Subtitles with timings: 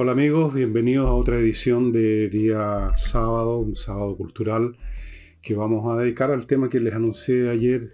[0.00, 4.76] Hola amigos, bienvenidos a otra edición de día sábado, un sábado cultural,
[5.42, 7.90] que vamos a dedicar al tema que les anuncié ayer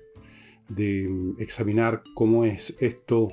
[0.68, 3.28] de mm, examinar cómo es esto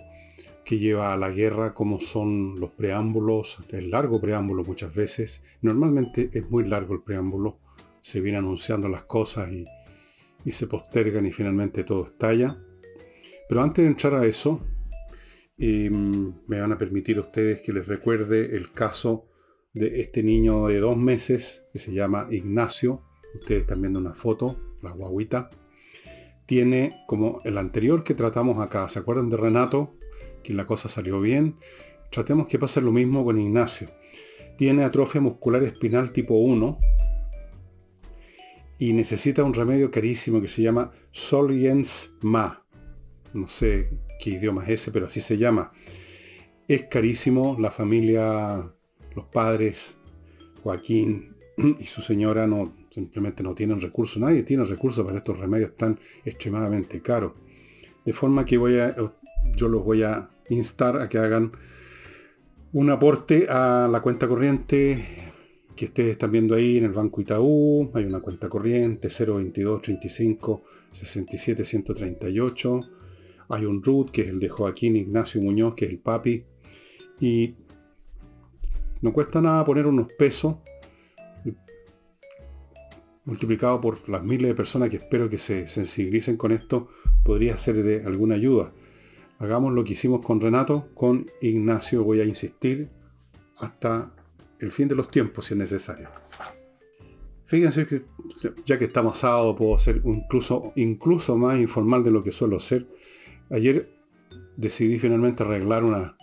[0.64, 5.44] que lleva a la guerra, cómo son los preámbulos, el largo preámbulo muchas veces.
[5.62, 7.58] Normalmente es muy largo el preámbulo,
[8.00, 9.66] se viene anunciando las cosas y,
[10.46, 12.58] y se postergan y finalmente todo estalla.
[13.50, 14.62] Pero antes de entrar a eso,
[15.62, 19.28] em, me van a permitir ustedes que les recuerde el caso
[19.74, 23.04] de este niño de dos meses que se llama Ignacio.
[23.36, 25.50] Ustedes están viendo una foto, la guaguita.
[26.46, 28.90] Tiene como el anterior que tratamos acá.
[28.90, 29.96] ¿Se acuerdan de Renato?
[30.44, 31.56] Que la cosa salió bien.
[32.12, 33.88] Tratemos que pase lo mismo con Ignacio.
[34.58, 36.78] Tiene atrofia muscular espinal tipo 1,
[38.82, 42.66] y necesita un remedio carísimo que se llama Soliens Ma.
[43.32, 43.92] No sé
[44.22, 45.74] qué idioma es ese, pero así se llama.
[46.68, 48.72] Es carísimo, la familia,
[49.16, 49.98] los padres,
[50.64, 51.36] Joaquín
[51.80, 56.00] y su señora no simplemente no tienen recursos, nadie tiene recursos para estos remedios tan
[56.24, 57.34] extremadamente caros.
[58.06, 58.96] De forma que voy a,
[59.56, 61.52] yo los voy a instar a que hagan
[62.74, 65.04] un aporte a la cuenta corriente
[65.76, 70.64] que ustedes están viendo ahí en el Banco Itaú, hay una cuenta corriente 022 35
[70.92, 73.01] 67 138.
[73.52, 76.46] Hay un RUT que es el de Joaquín Ignacio Muñoz, que es el papi.
[77.20, 77.56] Y
[79.02, 80.56] no cuesta nada poner unos pesos
[83.26, 86.90] multiplicado por las miles de personas que espero que se sensibilicen con esto,
[87.24, 88.74] podría ser de alguna ayuda.
[89.38, 92.90] Hagamos lo que hicimos con Renato, con Ignacio voy a insistir
[93.58, 94.14] hasta
[94.60, 96.10] el fin de los tiempos si es necesario.
[97.46, 98.04] Fíjense que
[98.66, 102.88] ya que estamos sábado puedo ser incluso, incluso más informal de lo que suelo ser.
[103.52, 103.90] Ayer
[104.58, 106.16] decidí finalmente arreglar una,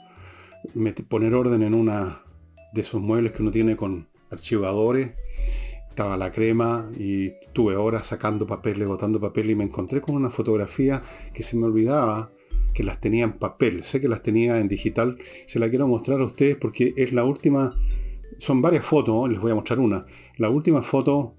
[1.08, 2.22] poner orden en una
[2.72, 5.12] de esos muebles que uno tiene con archivadores.
[5.88, 10.30] Estaba la crema y tuve horas sacando papeles, botando papel y me encontré con una
[10.30, 11.02] fotografía
[11.34, 12.30] que se me olvidaba
[12.72, 13.82] que las tenía en papel.
[13.82, 15.18] Sé que las tenía en digital.
[15.46, 17.74] Se la quiero mostrar a ustedes porque es la última
[18.38, 20.06] son varias fotos, les voy a mostrar una.
[20.36, 21.34] La última foto,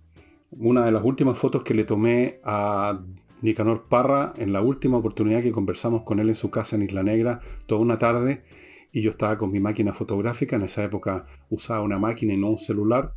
[0.51, 3.01] una de las últimas fotos que le tomé a
[3.41, 7.03] Nicanor Parra en la última oportunidad que conversamos con él en su casa en Isla
[7.03, 8.43] Negra, toda una tarde,
[8.91, 12.49] y yo estaba con mi máquina fotográfica, en esa época usaba una máquina y no
[12.49, 13.13] un celular.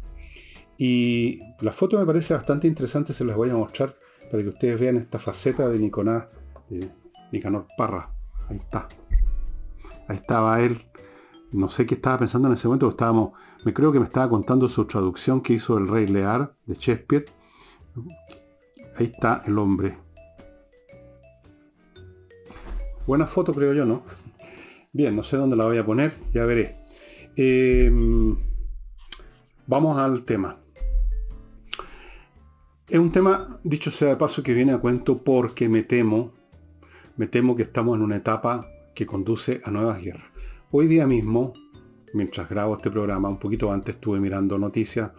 [0.78, 3.96] Y la foto me parece bastante interesante, se las voy a mostrar
[4.30, 8.14] para que ustedes vean esta faceta de Nicanor Parra.
[8.48, 8.88] Ahí está.
[10.08, 10.76] Ahí estaba él
[11.52, 13.32] no sé qué estaba pensando en ese momento, estábamos,
[13.64, 17.26] me creo que me estaba contando su traducción que hizo el Rey Lear de Shakespeare.
[18.96, 19.98] Ahí está el hombre.
[23.06, 24.04] Buena foto creo yo, ¿no?
[24.92, 26.76] Bien, no sé dónde la voy a poner, ya veré.
[27.34, 28.36] Em,
[29.66, 30.60] vamos al tema.
[32.88, 36.32] Es un tema, dicho sea de paso, que viene a cuento porque me temo,
[37.16, 40.30] me temo que estamos en una etapa que conduce a nuevas guerras.
[40.70, 41.54] Hoy día mismo,
[42.14, 45.10] mientras grabo este programa, un poquito antes estuve mirando noticias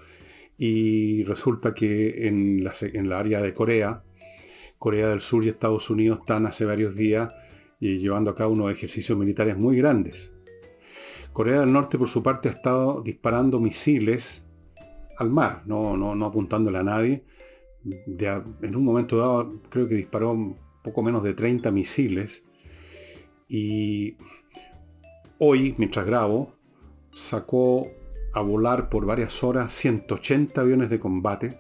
[0.58, 4.04] y resulta que en la, área de Corea,
[4.78, 7.34] Corea del Sur y Estados Unidos están hace varios días
[7.84, 10.34] y llevando a cabo unos ejercicios militares muy grandes.
[11.34, 14.46] Corea del Norte, por su parte, ha estado disparando misiles
[15.18, 17.26] al mar, no, no, apuntándole a nadie.
[17.84, 22.46] en un momento dado, creo que disparó poco menos de 30 misiles.
[23.50, 24.16] Y
[25.40, 26.56] hoy, mientras grabo,
[27.12, 27.86] sacó
[28.34, 31.60] a volar por varias horas 180 aviones de combate.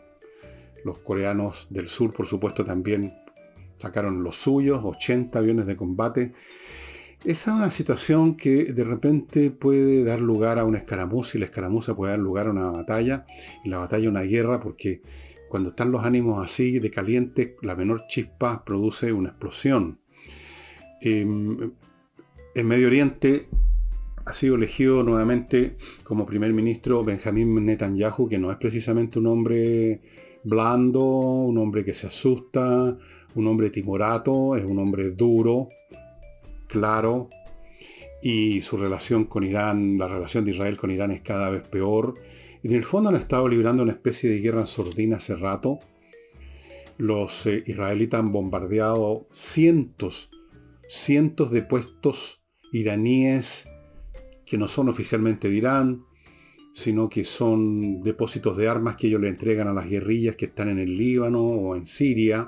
[0.86, 3.14] Los coreanos del sur, por supuesto, también
[3.78, 6.34] sacaron los suyos, 80 aviones de combate.
[7.24, 11.46] Esa es una situación que de repente puede dar lugar a una escaramuza y la
[11.46, 13.26] escaramuza puede dar lugar a una batalla
[13.64, 15.02] y la batalla a una guerra porque
[15.48, 20.00] cuando están los ánimos así de caliente, la menor chispa produce una explosión.
[21.00, 21.72] Em,
[22.56, 23.48] en Medio Oriente
[24.26, 30.02] ha sido elegido nuevamente como primer ministro Benjamín Netanyahu, que no es precisamente un hombre
[30.44, 32.98] blando, un hombre que se asusta,
[33.36, 35.70] un hombre timorato, es un hombre duro,
[36.68, 37.30] claro,
[38.22, 42.14] y su relación con Irán, la relación de Israel con Irán es cada vez peor.
[42.64, 45.80] En el fondo han estado librando una especie de guerra sordina hace rato.
[46.98, 50.30] Los eh, israelitas han bombardeado cientos,
[50.88, 52.42] cientos de puestos
[52.72, 53.66] iraníes
[54.46, 56.06] que no son oficialmente de Irán,
[56.74, 60.70] sino que son depósitos de armas que ellos le entregan a las guerrillas que están
[60.70, 62.48] en el Líbano o en Siria.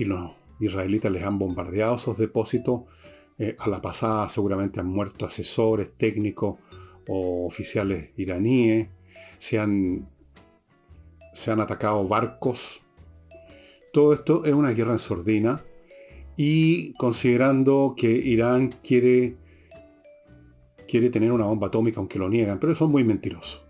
[0.00, 0.30] Y los
[0.60, 2.84] israelitas les han bombardeado esos depósitos.
[3.38, 6.56] Eh, a la pasada seguramente han muerto asesores, técnicos
[7.06, 8.88] o oficiales iraníes,
[9.38, 10.08] se han,
[11.34, 12.80] se han atacado barcos.
[13.92, 15.60] Todo esto es una guerra en sordina
[16.36, 19.36] y considerando que Irán quiere,
[20.88, 23.69] quiere tener una bomba atómica, aunque lo niegan, pero son muy mentirosos.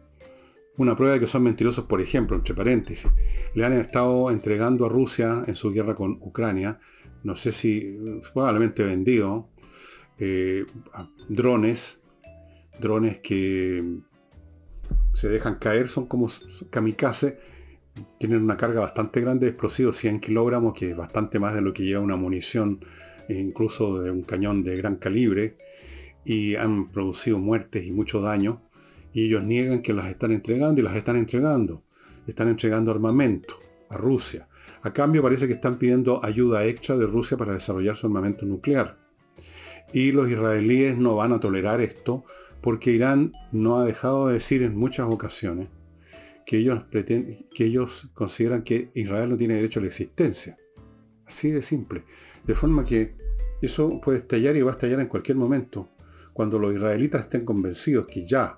[0.81, 3.13] Una prueba de que son mentirosos, por ejemplo, entre paréntesis,
[3.53, 6.81] le han estado entregando a Rusia en su guerra con Ucrania,
[7.23, 7.99] no sé si
[8.33, 9.51] probablemente vendido,
[10.19, 10.65] eh,
[11.29, 12.01] drones,
[12.81, 13.99] drones que
[15.13, 16.29] se dejan caer, son como
[16.71, 17.39] kamikaze,
[18.19, 21.75] tienen una carga bastante grande de explosivos, 100 kilogramos, que es bastante más de lo
[21.75, 22.83] que lleva una munición,
[23.29, 25.59] e incluso de un cañón de gran calibre,
[26.25, 28.63] y han producido muertes y mucho daño,
[29.13, 31.83] y ellos niegan que las están entregando y las están entregando.
[32.27, 33.59] Están entregando armamento
[33.89, 34.49] a Rusia.
[34.83, 38.99] A cambio parece que están pidiendo ayuda extra de Rusia para desarrollar su armamento nuclear.
[39.93, 42.25] Y los israelíes no van a tolerar esto
[42.61, 45.69] porque Irán no ha dejado de decir en muchas ocasiones
[46.47, 50.57] que ellos, consideran que Israel no tiene derecho a la existencia.
[51.27, 52.05] Así de simple.
[52.45, 53.15] De forma que
[53.63, 55.91] eso puede estallar y va a estallar en cualquier momento.
[56.33, 58.55] Cuando los israelitas estén convencidos que ya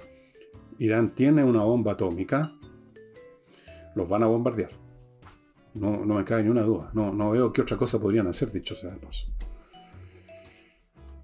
[0.82, 2.52] Irán tiene una bomba atómica,
[3.94, 4.70] los van a bombardear.
[5.74, 6.90] No, me cae ni una duda.
[6.92, 9.26] No, no veo qué otra cosa podrían hacer, dicho sea paso.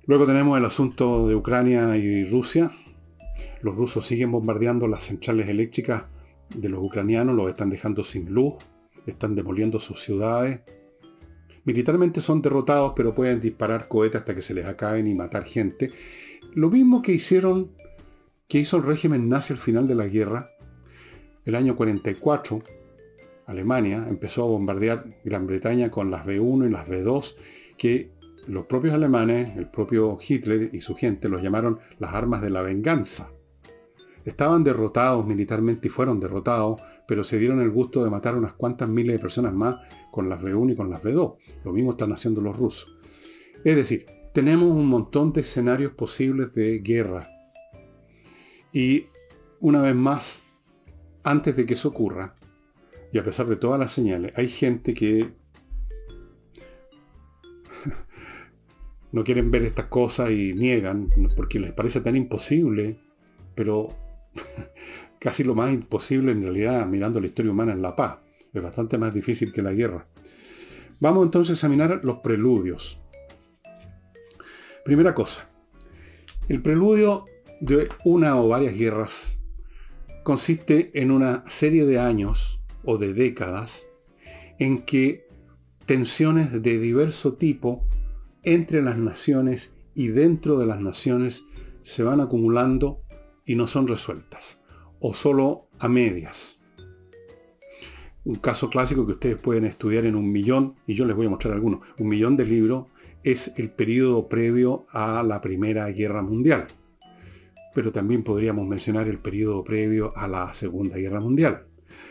[0.06, 2.70] Luego tenemos el asunto de Ucrania y Rusia.
[3.60, 6.04] Los rusos siguen bombardeando las centrales eléctricas
[6.54, 8.54] de los ucranianos, los están dejando sin luz,
[9.06, 10.60] están demoliendo sus ciudades.
[11.64, 15.90] Militarmente son derrotados, pero pueden disparar cohetes hasta que se les acaben y matar gente.
[16.54, 17.72] Lo mismo que hicieron,
[18.48, 20.50] que hizo el régimen nazi al final de la guerra.
[21.44, 22.62] El año 44,
[23.46, 27.34] Alemania empezó a bombardear Gran Bretaña con las B1 y las B2,
[27.76, 28.10] que
[28.46, 32.62] los propios alemanes, el propio Hitler y su gente los llamaron las armas de la
[32.62, 33.30] venganza.
[34.24, 38.88] Estaban derrotados militarmente y fueron derrotados, pero se dieron el gusto de matar unas cuantas
[38.88, 39.76] miles de personas más
[40.10, 41.36] con las B1 y con las B2.
[41.64, 42.96] Lo mismo están haciendo los rusos.
[43.64, 47.37] Es decir, tenemos un montón de escenarios posibles de guerra.
[48.72, 49.06] Y
[49.60, 50.42] una vez más,
[51.24, 52.34] antes de que eso ocurra,
[53.12, 55.30] y a pesar de todas las señales, hay gente que
[59.12, 63.00] no quieren ver estas cosas y niegan porque les parece tan imposible,
[63.54, 63.96] pero
[65.18, 68.18] casi lo más imposible en realidad mirando la historia humana en la paz.
[68.52, 70.06] Es bastante más difícil que la guerra.
[71.00, 73.00] Vamos entonces a examinar los preludios.
[74.84, 75.48] Primera cosa,
[76.48, 77.24] el preludio
[77.60, 79.40] de una o varias guerras
[80.22, 83.86] consiste en una serie de años o de décadas
[84.58, 85.26] en que
[85.86, 87.86] tensiones de diverso tipo
[88.42, 91.44] entre las naciones y dentro de las naciones
[91.82, 93.00] se van acumulando
[93.46, 94.60] y no son resueltas,
[95.00, 96.58] o solo a medias.
[98.24, 101.30] Un caso clásico que ustedes pueden estudiar en un millón, y yo les voy a
[101.30, 102.86] mostrar algunos, un millón de libros,
[103.24, 106.66] es el periodo previo a la Primera Guerra Mundial.
[107.78, 111.68] Pero también podríamos mencionar el periodo previo a la Segunda Guerra Mundial.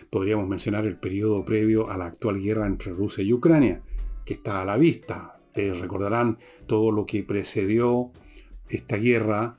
[0.10, 3.82] Podríamos mencionar el periodo previo a la actual guerra entre Rusia y Ucrania,
[4.24, 8.12] que está a la vista, recordarán todo lo que precedió
[8.70, 9.58] esta guerra,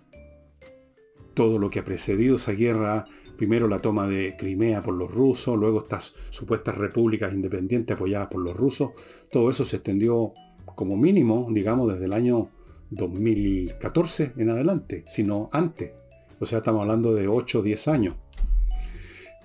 [1.35, 3.05] todo lo que ha precedido esa guerra,
[3.37, 8.41] primero la toma de Crimea por los rusos, luego estas supuestas repúblicas independientes apoyadas por
[8.43, 8.93] los rusos,
[9.31, 10.33] todo eso se extendió
[10.75, 12.49] como mínimo, digamos, desde el año
[12.90, 15.92] 2014 en adelante, sino antes.
[16.40, 18.14] O sea, estamos hablando de 8 o 10 años.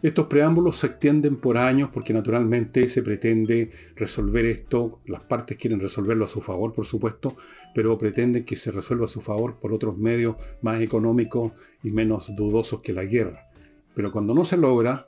[0.04, 5.80] Estos preámbulos se extienden por años porque naturalmente se pretende resolver esto, las partes quieren
[5.80, 7.38] resolverlo a su favor, por supuesto,
[7.74, 12.36] pero pretenden que se resuelva a su favor por otros medios más económicos y menos
[12.36, 13.48] dudosos que la guerra.
[13.96, 15.08] Pero cuando no se logra,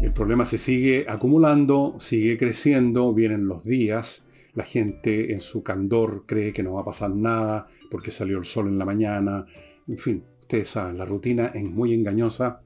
[0.00, 4.25] el problema se sigue acumulando, sigue creciendo, vienen los días,
[4.56, 8.44] la gente en su candor cree que no va a pasar nada porque salió el
[8.44, 9.46] sol en la mañana,
[9.86, 12.60] en fin, Ustedes saben, la rutina es muy engañosa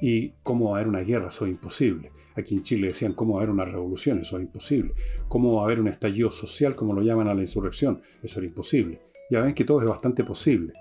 [0.00, 2.12] y cómo va a haber una guerra, eso es imposible.
[2.34, 4.94] Aquí en Chile decían cómo va a haber una revolución, eso es imposible.
[5.28, 8.46] Cómo va a haber un estallido social, como lo llaman a la insurrección, eso era
[8.46, 9.02] imposible.
[9.30, 10.72] Ya ven que todo es bastante posible.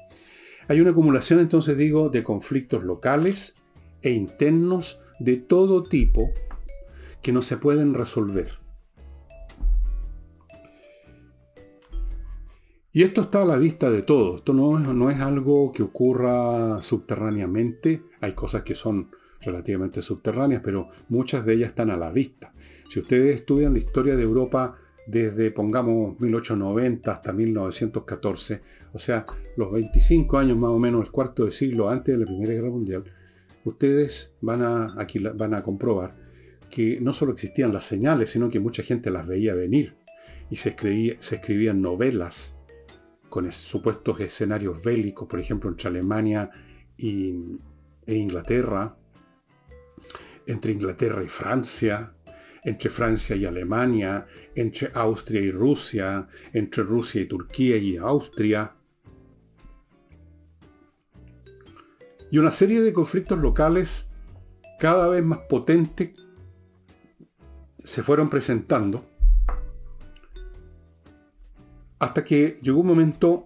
[0.70, 3.56] Hay una acumulación, entonces digo, de conflictos locales
[4.02, 6.32] e internos de todo tipo
[7.22, 8.59] que no se pueden resolver.
[12.92, 14.38] Y esto está a la vista de todos.
[14.38, 18.04] Esto no es, no es algo que ocurra subterráneamente.
[18.20, 22.52] Hay cosas que son relativamente subterráneas, pero muchas de ellas están a la vista.
[22.90, 28.62] Si ustedes estudian la historia de Europa desde, pongamos, 1890 hasta 1914,
[28.94, 32.26] o sea, los 25 años más o menos, el cuarto de siglo antes de la
[32.26, 33.04] Primera Guerra Mundial,
[33.66, 36.16] ustedes van a, aquí, van a comprobar
[36.72, 39.96] que no solo existían las señales, sino que mucha gente las veía venir
[40.50, 40.76] y se,
[41.20, 42.59] se escribían novelas
[43.30, 46.50] con supuestos escenarios bélicos, por ejemplo, entre Alemania
[46.98, 47.36] y,
[48.06, 48.98] e Inglaterra,
[50.46, 52.16] entre Inglaterra y Francia,
[52.64, 58.76] entre Francia y Alemania, entre Austria y Rusia, entre Rusia y Turquía y Austria.
[62.32, 64.08] Y una serie de conflictos locales
[64.80, 66.12] cada vez más potentes
[67.84, 69.09] se fueron presentando
[72.00, 73.44] hasta que llegó un momento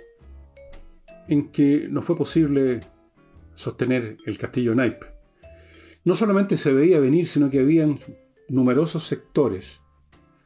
[1.28, 2.82] en que no fue posible
[3.56, 5.08] sostener el castillo Naipe.
[6.06, 8.00] No solamente se veía venir, sino que habían
[8.50, 9.82] numerosos sectores,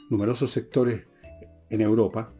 [0.09, 1.03] numerosos sectores
[1.69, 2.33] en Europa,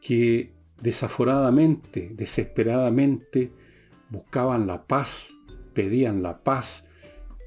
[0.00, 3.52] que desaforadamente, desesperadamente
[4.10, 5.32] buscaban la paz,
[5.72, 6.86] pedían la paz.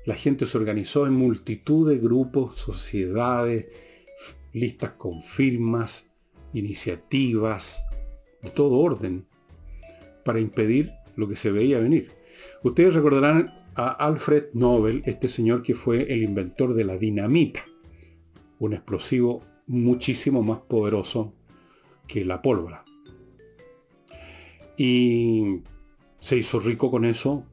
[0.06, 3.68] La gente se organizó en multitud de grupos, sociedades,
[4.54, 6.05] listas con firmas,
[6.56, 7.86] iniciativas,
[8.42, 9.26] de todo orden,
[10.24, 12.08] para impedir lo que se veía venir.
[12.64, 17.64] Ustedes recordarán a Alfred Nobel, este señor que fue el inventor de la dinamita,
[18.60, 21.34] un explosivo muchísimo más poderoso
[22.08, 22.86] que la pólvora.
[24.78, 25.62] Y
[26.20, 27.46] se hizo rico con eso,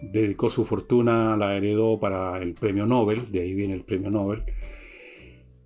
[0.00, 4.44] dedicó su fortuna, la heredó para el premio Nobel, de ahí viene el premio Nobel,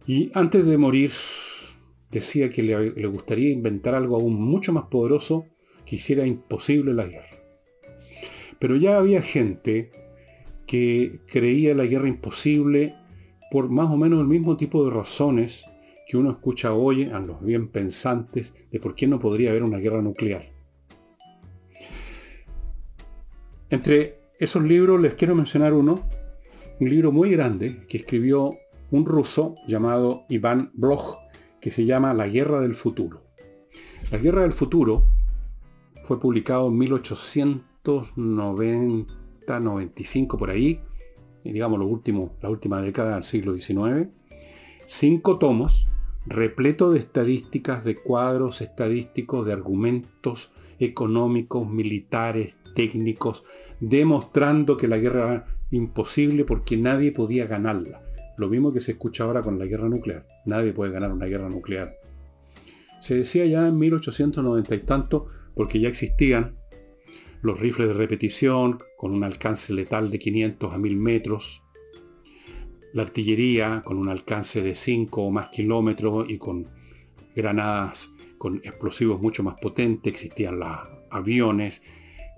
[0.07, 1.11] y antes de morir
[2.11, 5.47] decía que le, gustaría inventar algo aún mucho más poderoso
[5.85, 7.43] que hiciera imposible la guerra.
[8.59, 9.91] Pero ya había gente
[10.67, 12.95] que creía la guerra imposible
[13.51, 15.65] por más o menos el mismo tipo de razones
[16.09, 19.79] que uno escucha hoy a los bien pensantes de por qué no podría haber una
[19.79, 20.53] guerra nuclear.
[23.71, 26.07] Entre esos libros les quiero mencionar uno,
[26.79, 28.53] un libro muy grande que escribió
[28.91, 31.17] un ruso llamado Iván Bloch,
[31.67, 33.25] que se llama La Guerra del Futuro.
[34.13, 35.03] La Guerra del Futuro
[36.05, 40.81] fue publicado en 1800 90, 95 por ahí,
[41.43, 44.11] digamos lo último, la última década del siglo XIX,
[44.87, 45.89] cinco tomos
[46.25, 53.43] repleto de estadísticas, de cuadros estadísticos, de argumentos económicos, militares, técnicos,
[53.81, 58.06] demostrando que la guerra era imposible porque nadie podía ganarla.
[58.37, 60.27] Lo mismo que se escucha ahora con la guerra nuclear.
[60.45, 61.97] Nadie puede ganar una guerra nuclear.
[63.01, 66.57] Se decía ya en 1890 y tanto, porque ya existían
[67.43, 71.63] los rifles de repetición con un alcance letal de 500 a 1000 metros,
[72.93, 76.69] la artillería con un alcance de 5 o más kilómetros y con
[77.35, 80.71] granadas con explosivos mucho más potentes, existían los
[81.11, 81.83] aviones,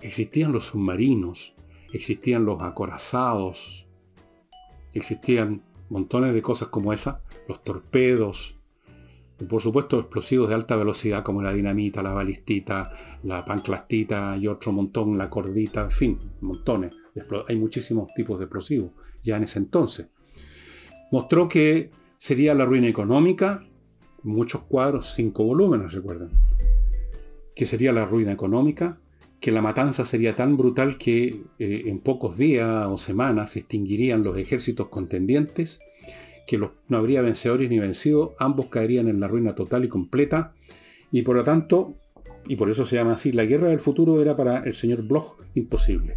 [0.02, 1.54] existían los submarinos,
[1.92, 3.88] existían los acorazados,
[4.92, 8.59] existían montones de cosas como esa, los torpedos,
[9.40, 12.92] y por supuesto explosivos de alta velocidad como la dinamita, la balistita,
[13.23, 16.92] la panclastita y otro montón, la cordita, en fin, montones.
[17.49, 18.90] Hay muchísimos tipos de explosivos
[19.23, 20.11] ya en ese entonces.
[21.12, 23.64] Mostró que sería la ruina económica,
[24.25, 26.30] muchos cuadros, cinco volúmenes, recuerdan.
[27.54, 28.99] Que sería la ruina económica,
[29.40, 34.23] que la matanza sería tan brutal que eh, en pocos días o semanas se extinguirían
[34.23, 35.80] los ejércitos contendientes
[36.49, 40.54] que no habría vencedores ni vencidos, ambos caerían en la ruina total y completa,
[41.12, 41.95] y por lo tanto,
[42.47, 45.37] y por eso se llama así, la guerra del futuro era para el señor Bloch
[45.54, 46.16] imposible.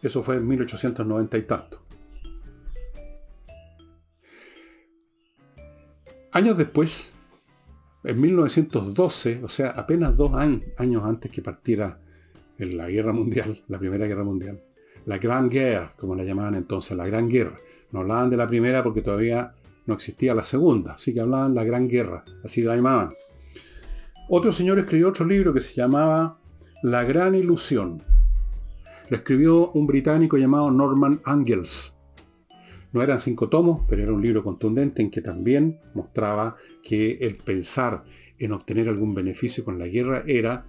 [0.00, 1.82] Eso fue en 1890 y tanto.
[6.30, 7.10] Años después,
[8.02, 12.00] en 1912, o sea, apenas dos años antes que partiera
[12.58, 14.62] la guerra mundial, la primera guerra mundial,
[15.06, 17.56] la Gran Guerra, como la llamaban entonces, la Gran Guerra,
[17.92, 19.54] no hablaban de la primera porque todavía
[19.86, 23.10] no existía la segunda, así que hablaban la Gran Guerra, así la llamaban.
[24.28, 26.38] Otro señor escribió otro libro que se llamaba
[26.82, 28.02] La Gran Ilusión.
[29.08, 31.92] Lo escribió un británico llamado Norman Angels.
[32.92, 37.36] No eran cinco tomos, pero era un libro contundente en que también mostraba que el
[37.36, 38.02] pensar
[38.38, 40.66] en obtener algún beneficio con la guerra era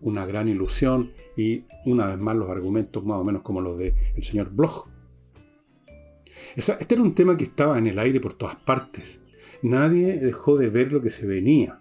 [0.00, 3.94] una gran ilusión y una vez más los argumentos más o menos como los del
[4.20, 4.88] señor Bloch
[6.54, 9.20] este era un tema que estaba en el aire por todas partes.
[9.62, 11.80] Nadie dejó de ver lo que se venía.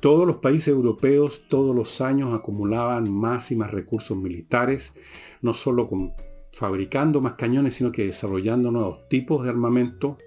[0.00, 4.92] Todos los países europeos todos los años acumulaban más y más recursos militares,
[5.40, 6.12] no solo con,
[6.54, 10.18] fabricando más cañones, sino que desarrollando nuevos tipos de armamento.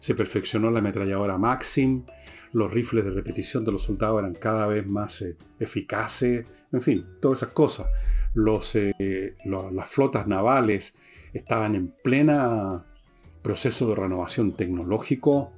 [0.00, 2.04] Se perfeccionó la ametralladora Maxim,
[2.52, 7.06] los rifles de repetición de los soldados eran cada vez más eh, eficaces, en fin,
[7.20, 7.86] todas esas cosas.
[8.74, 10.94] Eh, las flotas navales
[11.32, 12.84] estaban en plena
[13.42, 15.52] proceso de renovación tecnológico,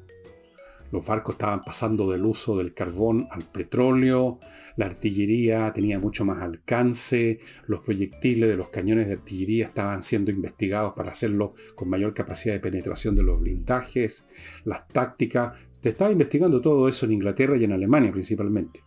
[0.95, 4.39] los barcos estaban pasando del uso del carbón al petróleo,
[4.77, 10.31] la artillería tenía mucho más alcance, los proyectiles de los cañones de artillería estaban siendo
[10.31, 14.25] investigados para hacerlo con mayor capacidad de penetración de los blindajes,
[14.65, 15.55] las tácticas.
[15.81, 18.85] Se estaba investigando todo eso en Inglaterra y en Alemania principalmente.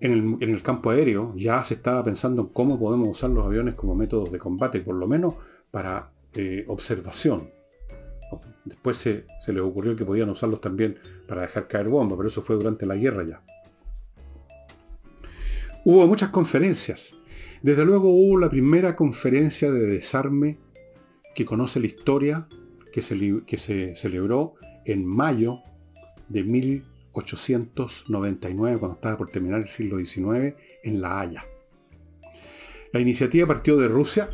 [0.00, 3.94] En el, campo aéreo ya se estaba pensando en cómo podemos usar los aviones como
[3.94, 5.36] métodos de combate, por lo menos
[5.70, 7.61] para eh, observación
[8.82, 10.98] Después se, les ocurrió que podían usarlos también
[11.28, 13.40] para dejar caer bombas, pero eso fue durante la guerra ya.
[15.84, 17.14] Hubo muchas conferencias.
[17.62, 20.58] Desde luego hubo la primera conferencia de desarme
[21.32, 22.48] que conoce la historia,
[22.92, 25.60] que se, que se celebró en mayo
[26.28, 31.44] de 1899, cuando estaba por terminar el siglo XIX, en La Haya.
[32.92, 34.28] La iniciativa partió de Rusia,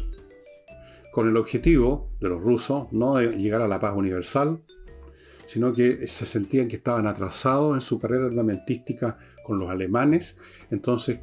[1.13, 4.61] con el objetivo de los rusos no de llegar a la paz universal,
[5.47, 10.37] sino que se sentían que estaban atrasados en su carrera armamentística con los alemanes.
[10.71, 11.21] Entonces,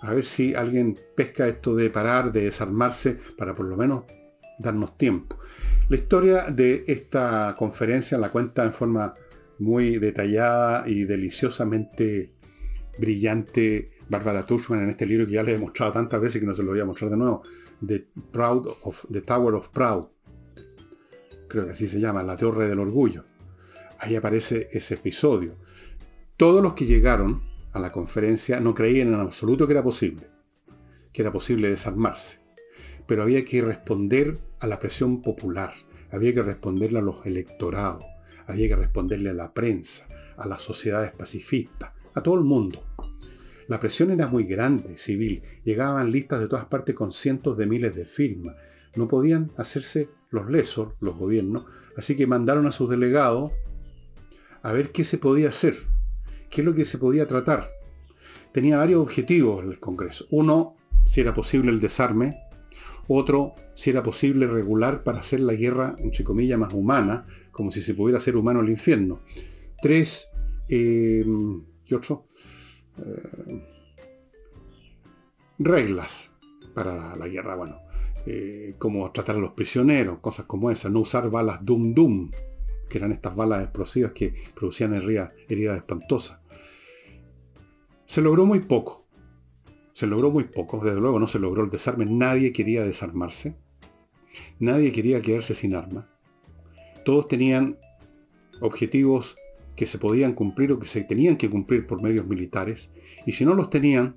[0.00, 4.04] a ver si alguien pesca esto de parar, de desarmarse, para por lo menos
[4.58, 5.38] darnos tiempo.
[5.88, 9.14] La historia de esta conferencia la cuenta en forma
[9.58, 12.32] muy detallada y deliciosamente
[12.98, 16.54] brillante Barbara Tushman en este libro que ya les he mostrado tantas veces que no
[16.54, 17.42] se lo voy a mostrar de nuevo.
[17.86, 20.06] The, Tower of Proud,
[21.48, 23.24] creo que así se llama, la Torre del Orgullo.
[23.98, 25.56] Ahí aparece ese episodio.
[26.36, 30.28] Todos los que llegaron a la conferencia no creían en absoluto que era posible,
[31.12, 32.40] que era posible desarmarse.
[33.06, 35.72] Pero había que responder a la presión popular,
[36.10, 38.04] había que responderle a los electorados,
[38.46, 42.82] había que responderle a la prensa, a las sociedades pacifistas, a todo el mundo.
[43.68, 45.42] La presión era muy grande, civil.
[45.64, 48.56] Llegaban listas de todas partes con cientos de miles de firmas.
[48.96, 51.64] No podían hacerse los lesos, los gobiernos,
[51.96, 53.52] así que mandaron a sus delegados
[54.62, 55.74] a ver qué se podía hacer,
[56.50, 57.70] qué es lo que se podía tratar.
[58.52, 60.26] Tenía varios objetivos el Congreso.
[60.30, 62.34] Uno, si era posible el desarme.
[63.06, 67.82] Otro, si era posible regular para hacer la guerra, entre comillas, más humana, como si
[67.82, 69.20] se pudiera hacer humano el infierno.
[69.82, 70.28] Tres,
[70.68, 71.24] eh,
[71.84, 72.28] ¿qué otro?
[72.98, 73.62] Eh,
[75.58, 76.30] reglas
[76.74, 77.80] para la, guerra, bueno,
[78.26, 82.30] eh, como tratar a los prisioneros, cosas como esas, no usar balas Dum Dum,
[82.88, 86.40] que eran estas balas explosivas que producían heridas, heridas espantosas.
[88.06, 89.06] Se logró muy poco,
[89.92, 93.56] se logró muy poco, desde luego no se logró el desarme, nadie quería desarmarse,
[94.58, 96.06] nadie quería quedarse sin armas,
[97.04, 97.78] todos tenían
[98.60, 99.36] objetivos
[99.76, 102.90] que se podían cumplir o que se tenían que cumplir por medios militares,
[103.26, 104.16] y si no los tenían,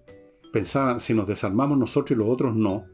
[0.53, 2.85] pensaban, si nos desarmamos nosotros y los otros no,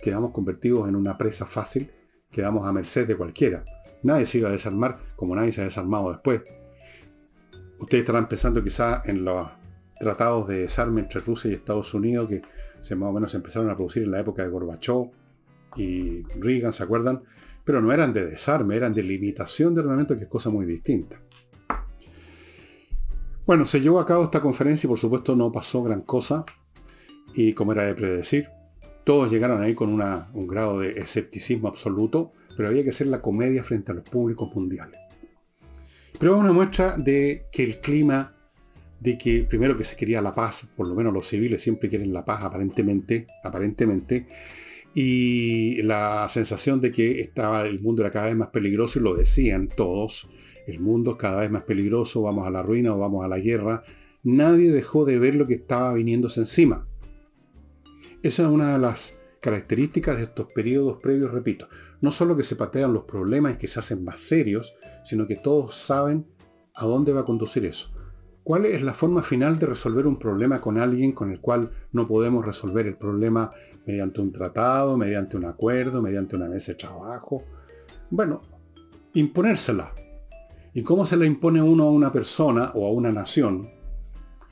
[0.00, 1.90] quedamos convertidos en una presa fácil,
[2.30, 3.64] quedamos a merced de cualquiera.
[4.02, 6.42] Nadie se iba a desarmar como nadie se ha desarmado después.
[7.78, 9.48] Ustedes estarán pensando quizá en los
[9.98, 12.42] tratados de desarme entre Rusia y Estados Unidos que
[12.80, 15.10] se más o menos empezaron a producir en la época de Gorbachev
[15.76, 17.22] y Reagan, ¿se acuerdan?
[17.64, 21.18] Pero no eran de desarme, eran de limitación de armamento, que es cosa muy distinta.
[23.46, 26.46] Bueno, se llevó a cabo esta conferencia y por supuesto no pasó gran cosa.
[27.34, 28.48] Y como era de predecir,
[29.04, 33.62] todos llegaron ahí con un grado de escepticismo absoluto, pero había que hacer la comedia
[33.62, 34.98] frente a los públicos mundiales.
[36.18, 38.34] Pero es una muestra de que el clima,
[39.00, 42.14] de que primero que se quería la paz, por lo menos los civiles siempre quieren
[42.14, 44.26] la paz aparentemente, aparentemente,
[44.94, 49.14] y la sensación de que estaba, el mundo era cada vez más peligroso y lo
[49.14, 50.30] decían todos,
[50.66, 53.38] el mundo es cada vez más peligroso, vamos a la ruina o vamos a la
[53.38, 53.82] guerra,
[54.22, 56.86] nadie dejó de ver lo que estaba viniéndose encima.
[58.22, 61.68] Esa es una de las características de estos periodos previos, repito.
[62.00, 64.74] No solo que se patean los problemas y que se hacen más serios,
[65.04, 66.26] sino que todos saben
[66.74, 67.90] a dónde va a conducir eso.
[68.42, 72.06] ¿Cuál es la forma final de resolver un problema con alguien con el cual no
[72.06, 73.50] podemos resolver el problema
[73.86, 77.42] mediante un tratado, mediante un acuerdo, mediante una mesa de trabajo?
[78.10, 78.42] Bueno,
[79.14, 79.94] imponérsela.
[80.76, 83.70] ¿Y cómo se le impone uno a una persona o a una nación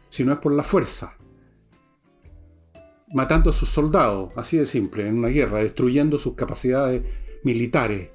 [0.08, 1.16] si no es por la fuerza?
[3.12, 7.02] Matando a sus soldados, así de simple, en una guerra, destruyendo sus capacidades
[7.42, 8.10] militares,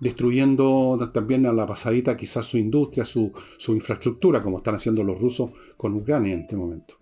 [0.00, 3.32] destruyendo también a la pasadita quizás su industria, su,
[3.68, 6.96] infraestructura, como están haciendo los rusos con Ucrania en este momento.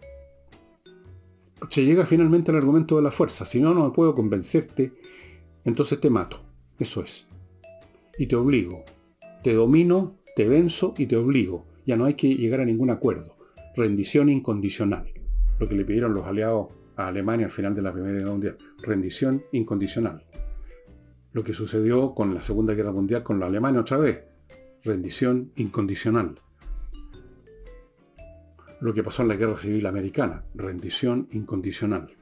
[1.70, 3.46] Se llega finalmente al argumento de la fuerza.
[3.46, 4.92] Si no, no puedo convencerte,
[5.64, 6.40] entonces te mato.
[6.80, 7.28] Eso es.
[8.18, 8.82] y te obligo.
[9.42, 11.66] Te domino, te venzo y te obligo.
[11.86, 13.36] Ya no hay que llegar a ningún acuerdo.
[13.76, 15.12] Rendición incondicional.
[15.58, 18.58] Lo que le pidieron los aliados a Alemania al final de la Primera Guerra Mundial.
[18.82, 20.24] Rendición incondicional.
[21.32, 24.24] Lo que sucedió con la Segunda Guerra Mundial con la Alemania otra vez.
[24.84, 26.40] Rendición incondicional.
[28.80, 30.44] Lo que pasó en la Guerra Civil Americana.
[30.54, 32.16] Rendición incondicional.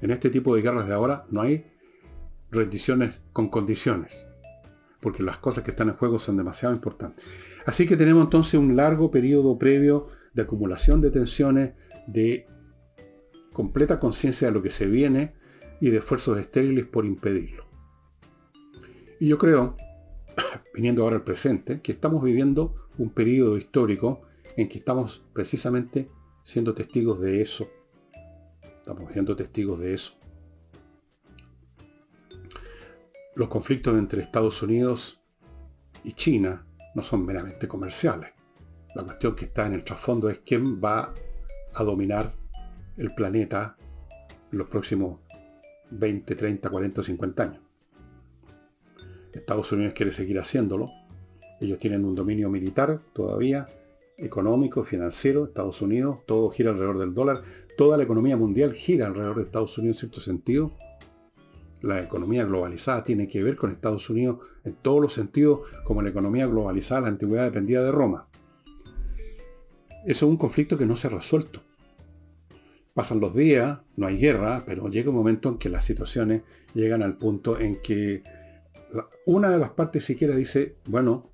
[0.00, 1.64] En este tipo de guerras de ahora no hay
[2.50, 4.27] rendiciones con condiciones,
[5.00, 7.24] porque las cosas que están en juego son demasiado importantes.
[7.66, 11.72] Así que tenemos entonces un largo periodo previo de acumulación de tensiones,
[12.06, 12.46] de
[13.52, 15.34] completa conciencia de lo que se viene
[15.80, 17.64] y de esfuerzos estériles por impedirlo.
[19.20, 19.76] Y yo creo,
[20.74, 24.22] viniendo ahora al presente, que estamos viviendo un periodo histórico
[24.56, 26.10] en que estamos precisamente
[26.42, 27.68] siendo testigos de eso
[28.88, 30.17] Estamos siendo testigos de eso.
[33.38, 35.20] Los conflictos entre Estados Unidos
[36.02, 38.30] y China no son meramente comerciales.
[38.96, 41.14] La cuestión que está en el trasfondo es quién va
[41.72, 42.34] a dominar
[42.96, 43.76] el planeta
[44.50, 45.20] en los próximos
[45.92, 47.60] 20, 30, 40 o 50 años.
[49.32, 50.90] Estados Unidos quiere seguir haciéndolo.
[51.60, 53.66] Ellos tienen un dominio militar todavía,
[54.16, 55.44] económico, financiero.
[55.44, 57.44] Estados Unidos, todo gira alrededor del dólar
[57.78, 60.72] toda la economía mundial gira alrededor de Estados Unidos en cierto sentido.
[61.80, 66.10] La economía globalizada tiene que ver con Estados Unidos en todos los sentidos, como la
[66.10, 68.28] economía globalizada, la antigüedad dependía de Roma.
[70.04, 71.62] Eso es un conflicto que no se ha resuelto.
[72.94, 76.42] Pasan los días, no hay guerra, pero llega un momento en que las situaciones
[76.74, 78.24] llegan al punto en que
[79.26, 81.30] una de las partes siquiera dice, bueno,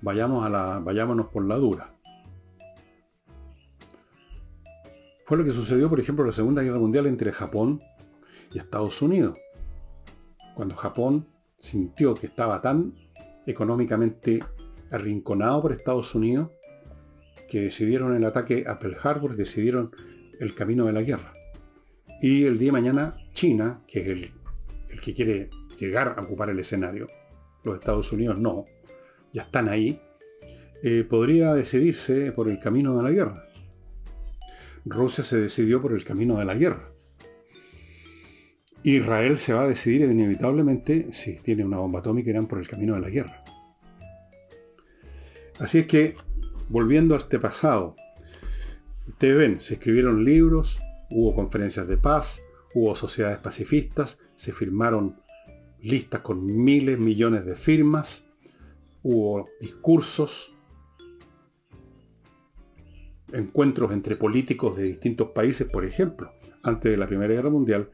[0.00, 1.94] vayamos a la, vayámonos por la dura.
[5.26, 7.80] Fue lo que sucedió, por ejemplo, en la Segunda Guerra Mundial entre Japón
[8.52, 9.38] y Estados Unidos.
[10.54, 11.26] Cuando Japón
[11.58, 12.94] sintió que estaba tan
[13.46, 14.40] económicamente
[14.90, 16.50] arrinconado por Estados Unidos
[17.48, 19.90] que decidieron el ataque a Pearl Harbor, decidieron
[20.40, 21.32] el camino de la guerra.
[22.20, 24.32] Y el día de mañana China, que es el,
[25.00, 27.06] que quiere llegar a ocupar el escenario,
[27.64, 28.64] los Estados Unidos no,
[29.32, 30.00] ya están ahí,
[30.82, 33.48] eh, podría decidirse por el camino de la guerra.
[34.84, 36.91] Rusia se decidió por el camino de la guerra.
[38.84, 42.94] Israel se va a decidir inevitablemente, si tiene una bomba atómica, irán por el camino
[42.94, 43.42] de la guerra.
[45.58, 46.16] Así es que,
[46.68, 47.94] volviendo a este pasado,
[49.06, 52.40] ustedes ven, se escribieron libros, hubo conferencias de paz,
[52.74, 55.20] hubo sociedades pacifistas, se firmaron
[55.80, 58.24] listas con miles, millones de firmas,
[59.02, 60.54] hubo discursos,
[63.32, 66.32] encuentros entre políticos de distintos países, por ejemplo.
[66.64, 67.90] Antes de la Primera Guerra Mundial,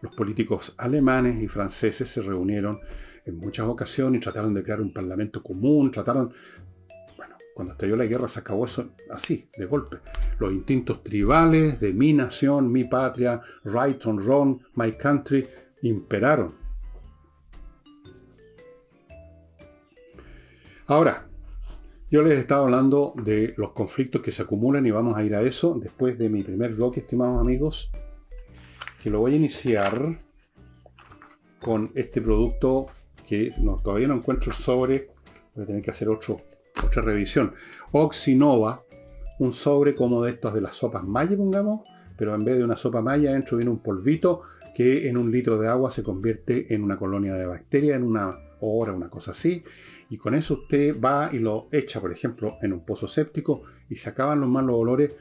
[0.00, 2.80] los políticos alemanes y franceses se reunieron
[3.24, 6.32] en muchas ocasiones y trataron de crear un parlamento común, trataron...
[7.16, 9.98] Bueno, cuando estalló la guerra se acabó eso así, de golpe.
[10.38, 15.46] Los instintos tribales de mi nación, mi patria, right on wrong, my country,
[15.82, 16.54] imperaron.
[20.86, 21.28] Ahora,
[22.10, 25.36] yo les he estado hablando de los conflictos que se acumulan y vamos a ir
[25.36, 27.92] a eso después de mi primer bloque, estimados amigos,
[29.02, 30.18] que lo voy a iniciar
[31.60, 32.86] con este producto
[33.26, 35.10] que no, todavía no encuentro sobre,
[35.54, 36.40] voy a tener que hacer otro,
[36.84, 37.52] otra revisión.
[37.92, 38.82] Oxinova,
[39.38, 41.82] un sobre como de estos de las sopas Maya, pongamos,
[42.16, 44.42] pero en vez de una sopa Maya, dentro viene un polvito
[44.74, 48.30] que en un litro de agua se convierte en una colonia de bacterias en una
[48.60, 49.64] hora, una cosa así
[50.10, 53.96] y con eso usted va y lo echa, por ejemplo, en un pozo séptico y
[53.96, 55.14] se acaban los malos olores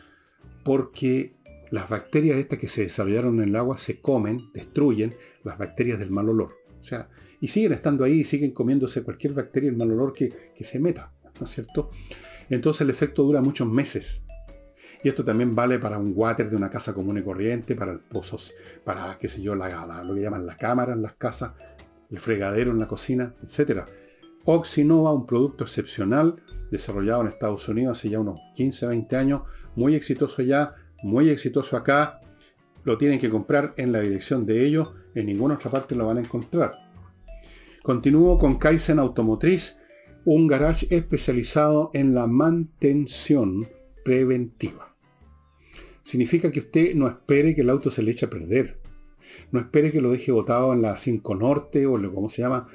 [0.63, 1.35] porque
[1.71, 6.11] las bacterias estas que se desarrollaron en el agua se comen, destruyen las bacterias del
[6.11, 6.51] mal olor.
[6.79, 7.09] O sea,
[7.41, 11.11] y siguen estando ahí siguen comiéndose cualquier bacteria del mal olor que, que se meta,
[11.39, 11.91] ¿no es cierto?
[12.49, 14.23] Entonces el efecto dura muchos meses.
[15.03, 17.99] Y esto también vale para un water de una casa común y corriente, para el
[17.99, 18.53] pozos,
[18.83, 21.53] para, qué sé yo, la, lo que llaman la cámara en las casas,
[22.09, 23.85] el fregadero en la cocina, etcétera.
[24.43, 29.41] Oxinova, un producto excepcional desarrollado en Estados Unidos hace ya unos 15, 20 años,
[29.75, 32.21] muy exitoso allá, muy exitoso acá.
[32.83, 36.17] Lo tienen que comprar en la dirección de ellos, en ninguna otra parte lo van
[36.17, 36.73] a encontrar.
[37.83, 39.77] Continúo con Kaizen Automotriz,
[40.25, 43.65] un garage especializado en la mantención
[44.03, 44.95] preventiva.
[46.03, 48.79] Significa que usted no espere que el auto se le eche a perder.
[49.51, 52.67] No espere que lo deje botado en la 5 Norte o como se llama,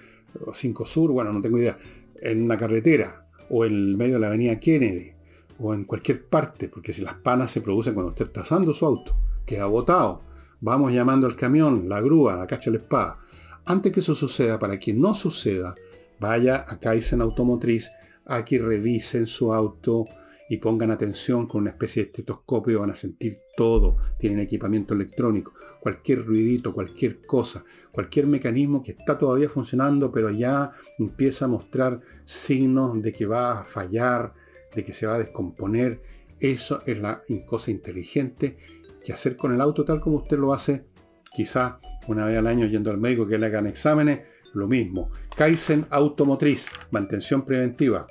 [0.53, 1.79] 5 Sur, bueno, no tengo idea,
[2.17, 5.14] en una carretera o en el medio de la avenida Kennedy
[5.59, 8.87] o en cualquier parte, porque si las panas se producen cuando usted está usando su
[8.87, 9.15] auto,
[9.47, 10.23] queda botado,
[10.61, 13.19] vamos llamando al camión, la grúa, la cacha de la espada.
[13.67, 15.75] Antes que eso suceda, para que no suceda,
[16.21, 17.91] vaya a Kaizen Automotriz
[18.27, 20.07] a que revisen su auto
[20.49, 25.55] y pongan atención con una especie de estetoscopio, van a sentir todo, tienen equipamiento electrónico,
[25.81, 32.01] cualquier ruidito, cualquier cosa, cualquier mecanismo que está todavía funcionando, pero ya empieza a mostrar
[32.25, 34.35] signos de que va a fallar,
[34.75, 36.03] de que se va a descomponer.
[36.39, 38.57] Eso es la cosa inteligente
[39.05, 40.85] que hacer con el auto tal como usted lo hace,
[41.33, 44.23] quizá una vez al año yendo al médico que le hagan exámenes,
[44.55, 45.11] lo mismo.
[45.37, 48.07] Kaizen Automotriz, mantención preventiva.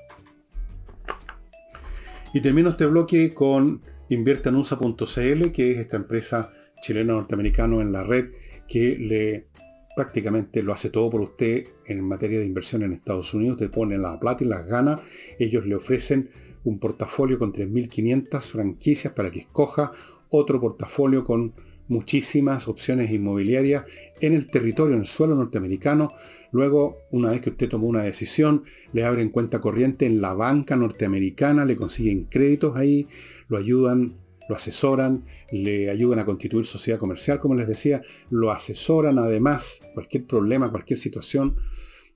[2.34, 8.32] Y termino este bloque con inviertanusa.cl, que es esta empresa chileno-norteamericana en la red
[8.68, 9.48] que le
[9.96, 13.58] prácticamente lo hace todo por usted en materia de inversión en Estados Unidos.
[13.58, 15.02] Te pone la plata y las ganas.
[15.38, 16.30] Ellos le ofrecen
[16.64, 19.92] un portafolio con 3.500 franquicias para que escoja
[20.30, 21.54] otro portafolio con
[21.88, 23.84] muchísimas opciones inmobiliarias
[24.22, 26.12] en el territorio, en el suelo norteamericano.
[26.52, 30.76] Luego, una vez que usted tomó una decisión, le abren cuenta corriente en la banca
[30.76, 33.08] norteamericana, le consiguen créditos ahí,
[33.48, 34.16] lo ayudan,
[34.48, 40.26] lo asesoran, le ayudan a constituir sociedad comercial, como les decía, lo asesoran además, cualquier
[40.26, 41.56] problema, cualquier situación,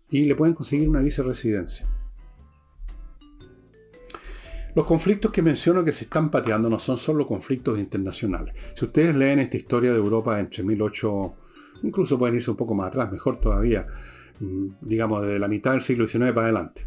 [0.09, 1.87] y le pueden conseguir una viceresidencia.
[4.77, 8.53] Los conflictos que menciono que se están pateando no son solo conflictos internacionales.
[8.75, 11.31] Si ustedes leen esta historia de Europa entre 1800,
[11.81, 13.87] incluso pueden irse un poco más atrás, mejor todavía,
[14.39, 16.85] mm, digamos desde la mitad del siglo XIX para adelante,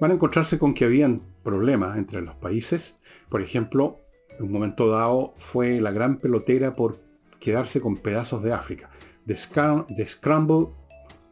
[0.00, 2.96] van a encontrarse con que habían problemas entre los países.
[3.28, 4.00] Por ejemplo,
[4.36, 6.98] en un momento dado fue la gran pelotera por
[7.38, 8.90] quedarse con pedazos de África.
[9.28, 9.36] The,
[10.06, 10.70] Scramble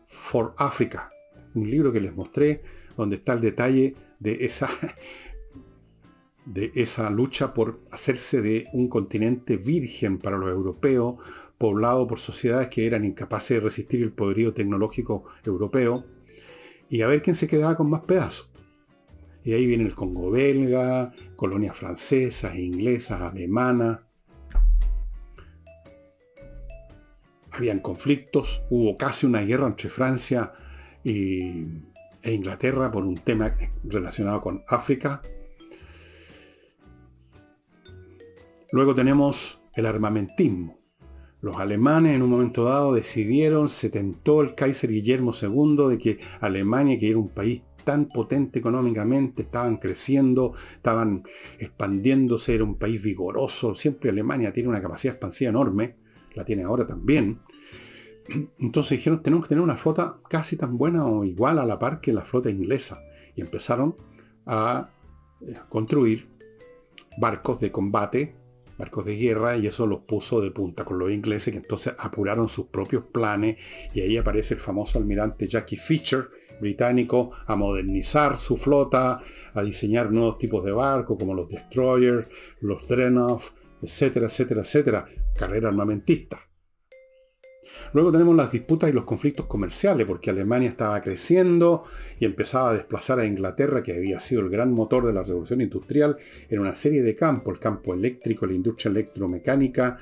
[0.06, 1.10] for Africa,
[1.56, 2.62] un libro que les mostré
[2.96, 4.68] donde está el detalle de esa
[6.48, 11.16] de esa lucha por hacerse de un continente virgen para los europeos,
[11.58, 16.06] poblado por sociedades que eran incapaces de resistir el poderío tecnológico europeo,
[16.88, 18.48] y a ver quién se quedaba con más pedazos.
[19.44, 24.00] Y ahí viene el Congo belga, colonias francesas, inglesas, alemanas.
[27.50, 30.52] Habían conflictos, hubo casi una guerra entre Francia
[31.04, 31.66] y,
[32.22, 35.20] e Inglaterra por un tema relacionado con África.
[38.70, 40.78] Luego tenemos el armamentismo.
[41.40, 46.18] Los alemanes en un momento dado decidieron, se tentó el Kaiser Guillermo II de que
[46.40, 51.22] Alemania, que era un país tan potente económicamente, estaban creciendo, estaban
[51.58, 53.74] expandiéndose, era un país vigoroso.
[53.74, 55.96] Siempre Alemania tiene una capacidad expansiva enorme,
[56.34, 57.40] la tiene ahora también.
[58.58, 62.00] Entonces dijeron, tenemos que tener una flota casi tan buena o igual a la par
[62.00, 63.00] que la flota inglesa.
[63.34, 63.96] Y empezaron
[64.44, 64.90] a
[65.40, 66.28] eh, construir
[67.16, 68.36] barcos de combate
[68.78, 72.48] barcos de guerra y eso los puso de punta con los ingleses que entonces apuraron
[72.48, 73.56] sus propios planes
[73.92, 76.28] y ahí aparece el famoso almirante Jackie Fisher,
[76.60, 79.20] británico, a modernizar su flota,
[79.52, 82.26] a diseñar nuevos tipos de barcos como los destroyers,
[82.60, 86.47] los dreadnoughts, etcétera, etcétera, etcétera, carrera armamentista.
[87.92, 91.84] Luego tenemos las disputas y los conflictos comerciales, porque Alemania estaba creciendo
[92.18, 95.60] y empezaba a desplazar a Inglaterra, que había sido el gran motor de la revolución
[95.60, 96.16] industrial,
[96.48, 99.98] en una serie de campos, el campo eléctrico, la industria electromecánica,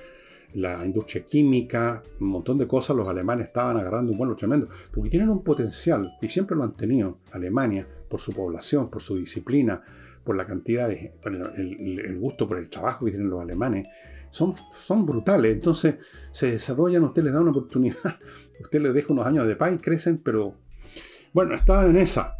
[0.54, 5.10] la industria química, un montón de cosas, los alemanes estaban agarrando un vuelo tremendo, porque
[5.10, 9.82] tienen un potencial, y siempre lo han tenido, Alemania, por su población, por su disciplina,
[10.24, 13.86] por la cantidad de, el gusto por el trabajo que tienen los alemanes,
[14.30, 15.54] son, brutales.
[15.54, 15.96] Entonces
[16.30, 18.18] se desarrollan, usted les da una oportunidad,
[18.60, 20.54] usted les deja unos años de paz y crecen, pero
[21.32, 22.36] bueno, estaban en esa.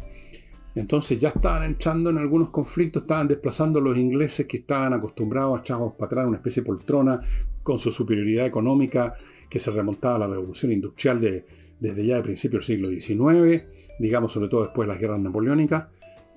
[0.75, 5.57] Entonces ya estaban entrando en algunos conflictos, estaban desplazando a los ingleses que estaban acostumbrados
[5.57, 7.19] a echarlos para atrás, una especie de poltrona,
[7.63, 9.15] con su superioridad económica
[9.49, 11.45] que se remontaba a la revolución industrial de,
[11.79, 13.63] desde ya de principios del siglo XIX,
[13.99, 15.87] digamos sobre todo después de las guerras napoleónicas.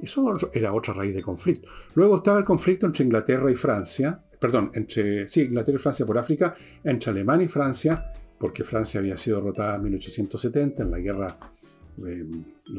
[0.00, 1.68] Eso era otra raíz de conflicto.
[1.94, 6.18] Luego estaba el conflicto entre Inglaterra y Francia, perdón, entre sí, Inglaterra y Francia por
[6.18, 11.38] África, entre Alemania y Francia, porque Francia había sido derrotada en 1870 en la guerra,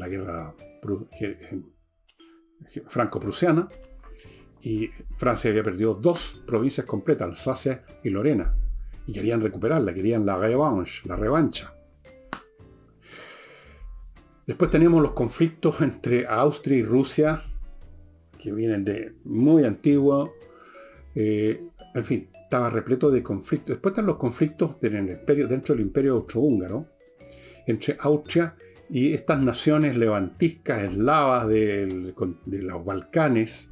[0.08, 0.54] guerra
[1.20, 1.38] eh,
[2.86, 3.68] franco-prusiana,
[4.60, 8.54] y Francia había perdido dos provincias completas, Alsacia y Lorena,
[9.06, 11.72] y querían recuperarla, querían la revanche, la revancha.
[14.46, 17.44] Después tenemos los conflictos entre Austria y Rusia,
[18.36, 20.34] que vienen de muy antiguo,
[21.14, 21.62] eh,
[21.94, 23.76] en fin, estaba repleto de conflictos.
[23.76, 26.86] Después están los conflictos dentro del imperio austrohúngaro,
[27.66, 28.54] entre Austria
[28.90, 32.14] y estas naciones levantiscas, eslavas de
[32.46, 33.70] los Balcanes,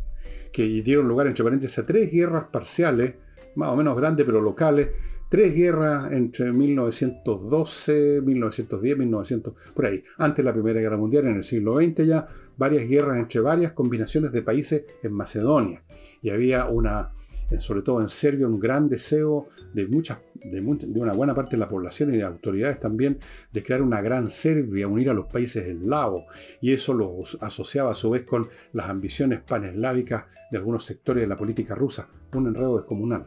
[0.52, 3.14] que dieron lugar, entre paréntesis, a tres guerras parciales,
[3.54, 4.90] más o menos grandes, pero locales,
[5.28, 10.02] tres guerras entre 1912, 1910, 1900, por ahí.
[10.18, 13.72] Antes de la Primera Guerra Mundial, en el siglo XX ya, varias guerras entre varias
[13.72, 15.82] combinaciones de países en Macedonia.
[16.22, 17.12] Y había una,
[17.58, 21.68] sobre todo en Serbia, un gran deseo de, muchas, de, una buena parte de la
[21.68, 23.18] población y de autoridades también
[23.52, 26.24] de crear una gran Serbia, unir a los países eslavos.
[26.60, 31.28] Y eso lo asociaba a su vez con las ambiciones paneslávicas de algunos sectores de
[31.28, 32.08] la política rusa.
[32.34, 33.26] Un enredo descomunal.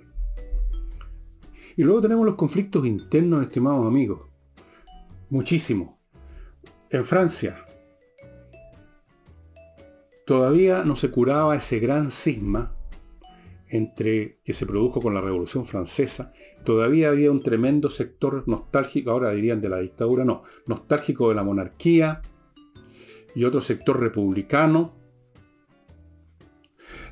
[1.76, 4.22] Y luego tenemos los conflictos internos, estimados amigos.
[5.30, 6.00] Muchísimo.
[6.90, 7.66] En Francia,
[10.26, 12.76] todavía no se curaba ese gran cisma
[13.74, 16.32] entre que se produjo con la Revolución Francesa.
[16.64, 21.44] Todavía había un tremendo sector nostálgico, ahora dirían de la dictadura, no, nostálgico de la
[21.44, 22.22] monarquía
[23.34, 24.94] y otro sector republicano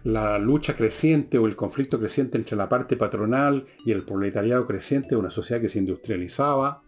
[0.04, 5.10] la lucha creciente o el conflicto creciente entre la parte patronal y el proletariado creciente
[5.10, 6.84] de una sociedad que se industrializaba.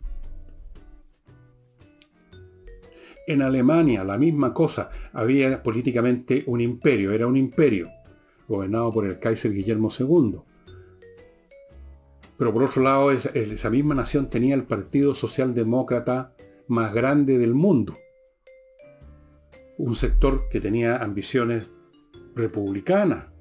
[3.25, 7.89] En Alemania la misma cosa, había políticamente un imperio, era un imperio,
[8.47, 10.39] gobernado por el Kaiser Guillermo II.
[12.37, 16.33] Pero por otro lado, esa misma nación tenía el Partido Socialdemócrata
[16.67, 17.93] más grande del mundo.
[19.77, 21.71] Un sector que tenía ambiciones
[22.35, 23.31] republicana,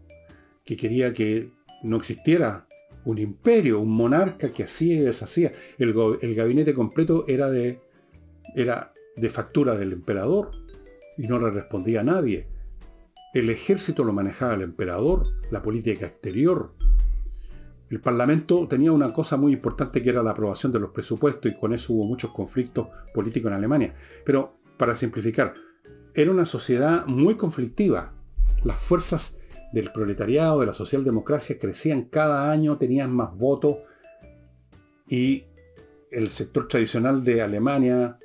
[0.64, 1.50] que quería que
[1.82, 2.66] no existiera
[3.04, 5.52] un imperio, un monarca que hacía y deshacía.
[5.78, 5.92] El,
[6.34, 7.80] gabinete completo era de,
[8.54, 10.52] era de factura del emperador
[11.18, 12.46] y no le respondía a nadie.
[13.34, 16.74] El ejército lo manejaba el emperador, la política exterior.
[17.88, 21.58] El Parlamento tenía una cosa muy importante que era la aprobación de los presupuestos y
[21.58, 23.94] con eso hubo muchos conflictos políticos en Alemania.
[24.24, 25.54] Pero, para simplificar,
[26.14, 28.12] era una sociedad muy conflictiva,
[28.64, 29.38] las fuerzas
[29.72, 33.78] del proletariado, de la socialdemocracia, crecían cada año, tenían más votos
[35.08, 35.44] y
[36.10, 38.18] el sector tradicional de Alemania,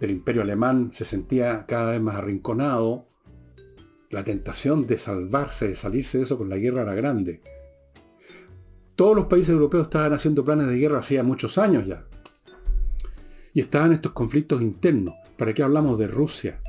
[0.00, 3.06] del imperio alemán, se sentía cada vez más arrinconado.
[4.12, 7.40] La tentación de salvarse, de salirse de eso con la guerra era grande.
[8.94, 12.04] Todos los países europeos estaban haciendo planes de guerra hacía muchos años ya.
[13.54, 15.14] Y estaban estos conflictos internos.
[15.38, 16.60] ¿Para qué hablamos de Rusia?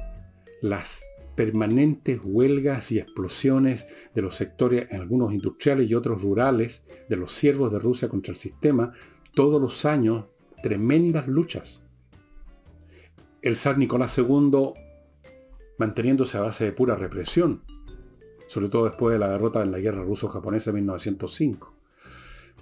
[0.62, 1.04] Las
[1.36, 7.74] permanentes huelgas y explosiones de los sectores, algunos industriales y otros rurales, de los siervos
[7.74, 8.94] de Rusia contra el sistema,
[9.34, 10.28] todos los años,
[10.62, 11.82] tremendas luchas.
[13.42, 14.74] El zar Nicolás II
[15.86, 17.62] manteniéndose a base de pura represión,
[18.48, 21.74] sobre todo después de la derrota en la guerra ruso-japonesa de 1905.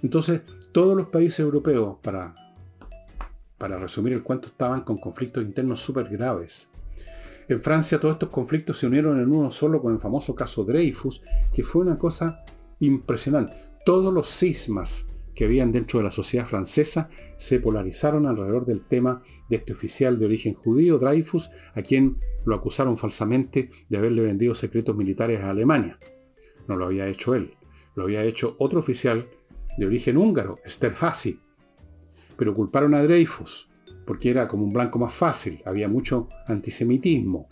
[0.04, 2.34] Entonces, todos los países europeos, para,
[3.58, 6.72] para resumir el cuento, estaban con conflictos internos súper graves
[7.52, 11.22] en Francia todos estos conflictos se unieron en uno solo con el famoso caso Dreyfus,
[11.54, 12.44] que fue una cosa
[12.80, 13.54] impresionante.
[13.86, 15.06] Todos los cismas
[15.36, 20.20] que habían dentro de la sociedad francesa se polarizaron alrededor del tema de este oficial
[20.20, 25.50] de origen judío, Dreyfus, a quien lo acusaron falsamente de haberle vendido secretos militares a
[25.50, 25.98] Alemania.
[26.68, 27.56] No lo había hecho él,
[27.96, 29.26] lo había hecho otro oficial
[29.78, 31.40] de origen húngaro, Esterhazy.
[32.38, 33.70] Pero culparon a Dreyfus
[34.06, 37.48] porque era como un blanco más fácil, había mucho antisemitismo,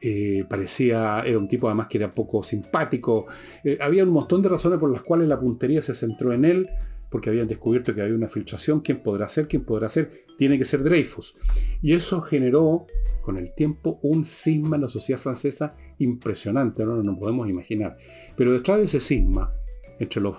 [0.00, 3.26] eh, parecía, era un tipo además que era poco simpático,
[3.62, 6.68] eh, había un montón de razones por las cuales la puntería se centró en él,
[7.10, 10.64] porque habían descubierto que había una filtración, quién podrá ser, quién podrá ser, tiene que
[10.64, 11.34] ser Dreyfus.
[11.82, 12.86] Y eso generó
[13.20, 17.98] con el tiempo un cisma en la sociedad francesa impresionante, no no podemos imaginar.
[18.36, 19.52] Pero detrás de ese cisma,
[19.98, 20.36] entre los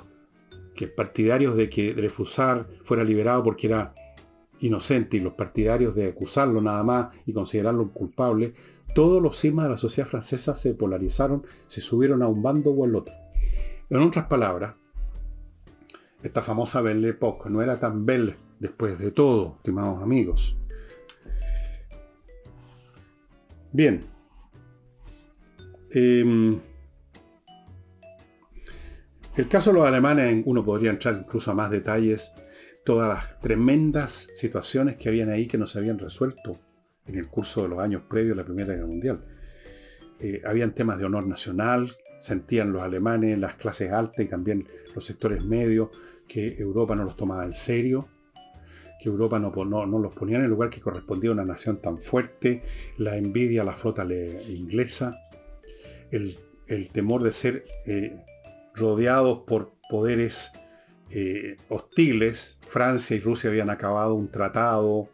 [0.73, 3.93] que partidarios de que Dreyfusar fuera liberado porque era
[4.61, 8.53] inocente y los partidarios de acusarlo nada más y considerarlo culpable,
[8.95, 12.85] todos los cismas de la sociedad francesa se polarizaron, se subieron a un bando o
[12.85, 13.13] al otro.
[13.89, 14.75] En otras palabras,
[16.23, 20.57] esta famosa Belle Époque no era tan belle después de todo, estimados amigos.
[23.71, 24.01] Bien.
[25.91, 26.59] Em,
[29.37, 32.31] el caso de los alemanes, uno podría entrar incluso a más detalles,
[32.83, 36.59] todas las tremendas situaciones que habían ahí que no se habían resuelto
[37.05, 39.25] en el curso de los años previos a la Primera Guerra Mundial.
[40.19, 45.05] Eh, habían temas de honor nacional, sentían los alemanes, las clases altas y también los
[45.05, 45.89] sectores medios
[46.31, 48.07] que Europa no los tomaba en serio,
[49.01, 51.97] que Europa no, no, los ponía en el lugar que correspondía a una nación tan
[51.97, 52.61] fuerte,
[52.97, 55.13] la envidia a la flota inglesa,
[56.09, 56.37] el,
[56.93, 58.23] temor de ser eh,
[58.73, 60.51] rodeados por poderes
[61.09, 62.59] eh, hostiles.
[62.65, 65.09] Francia y Rusia habían acabado un tratado.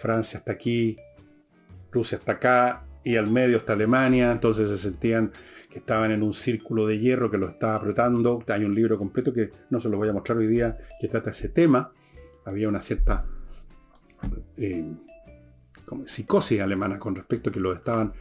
[0.00, 0.96] Francia hasta aquí,
[1.90, 2.84] Rusia hasta acá.
[3.04, 5.32] y al medio está Alemania, entonces se sentían
[5.68, 8.42] que estaban en un círculo de hierro que lo estaba apretando.
[8.48, 11.30] Hay un libro completo que no se los voy a mostrar hoy día que trata
[11.30, 11.92] ese tema.
[12.44, 13.26] Había una cierta
[14.56, 14.84] eh,
[16.06, 18.12] psicosis alemana con respecto a que lo estaban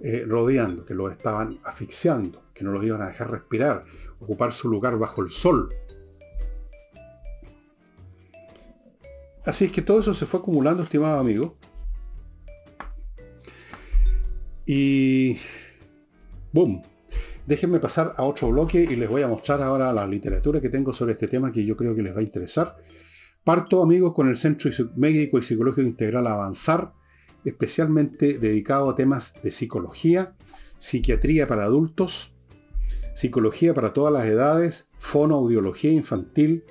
[0.00, 3.84] eh, rodeando, que lo estaban asfixiando, que no los iban a dejar respirar,
[4.18, 5.68] ocupar su lugar bajo el sol.
[9.44, 11.56] Así es que todo eso se fue acumulando, estimado amigo.
[14.66, 15.38] Y...
[16.52, 16.82] ¡Boom!
[17.46, 20.92] Déjenme pasar a otro bloque y les voy a mostrar ahora la literatura que tengo
[20.92, 22.76] sobre este tema que yo creo que les va a interesar.
[23.42, 26.92] Parto, amigos, con el Centro Médico y Psicológico Integral Avanzar,
[27.44, 30.34] especialmente dedicado a temas de psicología,
[30.78, 32.34] psiquiatría para adultos,
[33.14, 36.64] psicología para todas las edades, fonoaudiología infantil,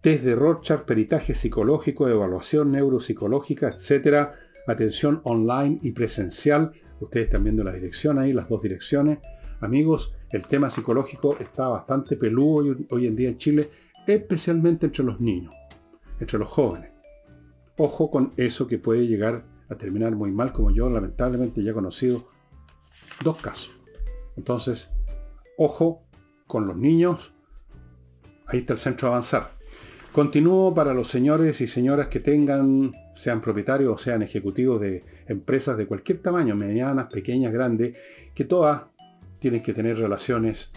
[0.00, 4.30] test de Rorschach, peritaje psicológico, evaluación neuropsicológica, etc.
[4.66, 6.72] Atención online y presencial.
[7.00, 9.18] Ustedes están viendo la dirección ahí, las dos direcciones.
[9.60, 13.70] Amigos, el tema psicológico está bastante peludo hoy en día en Chile,
[14.06, 15.54] especialmente entre los niños,
[16.20, 16.90] entre los jóvenes.
[17.78, 21.74] Ojo con eso que puede llegar a terminar muy mal, como yo lamentablemente ya he
[21.74, 22.28] conocido
[23.22, 23.76] dos casos.
[24.36, 24.90] Entonces,
[25.58, 26.06] ojo
[26.46, 27.32] con los niños.
[28.46, 29.50] Ahí está el centro avanzar.
[30.12, 35.76] Continúo para los señores y señoras que tengan, sean propietarios o sean ejecutivos de empresas
[35.76, 37.96] de cualquier tamaño, medianas, pequeñas, grandes,
[38.34, 38.84] que todas
[39.38, 40.70] tienen que tener relaciones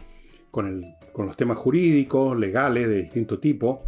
[0.52, 0.82] con,
[1.18, 3.84] los temas jurídicos, legales, de distinto tipo.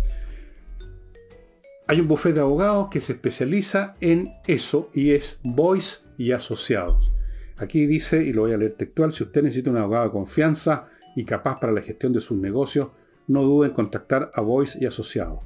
[1.87, 7.11] Hay un bufete de abogados que se especializa en eso y es Voice y Asociados.
[7.57, 10.87] Aquí dice, y lo voy a leer textual, si usted necesita un abogado de confianza
[11.15, 12.89] y capaz para la gestión de sus negocios,
[13.27, 15.39] no dude en contactar a Voice y Asociados.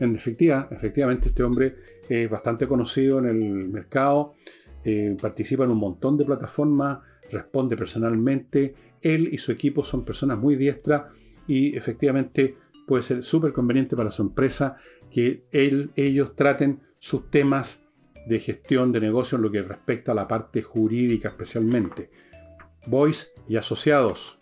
[0.00, 1.76] En efectiva, efectivamente este hombre
[2.08, 4.34] es bastante conocido en el mercado,
[4.84, 6.98] eh, participa en un montón de plataformas,
[7.30, 11.04] responde personalmente, él y su equipo son personas muy diestras
[11.46, 14.76] y efectivamente puede ser súper conveniente para su empresa
[15.10, 17.82] que él, ellos traten sus temas
[18.26, 22.10] de gestión de negocio en lo que respecta a la parte jurídica especialmente.
[22.86, 24.38] Voice y asociados.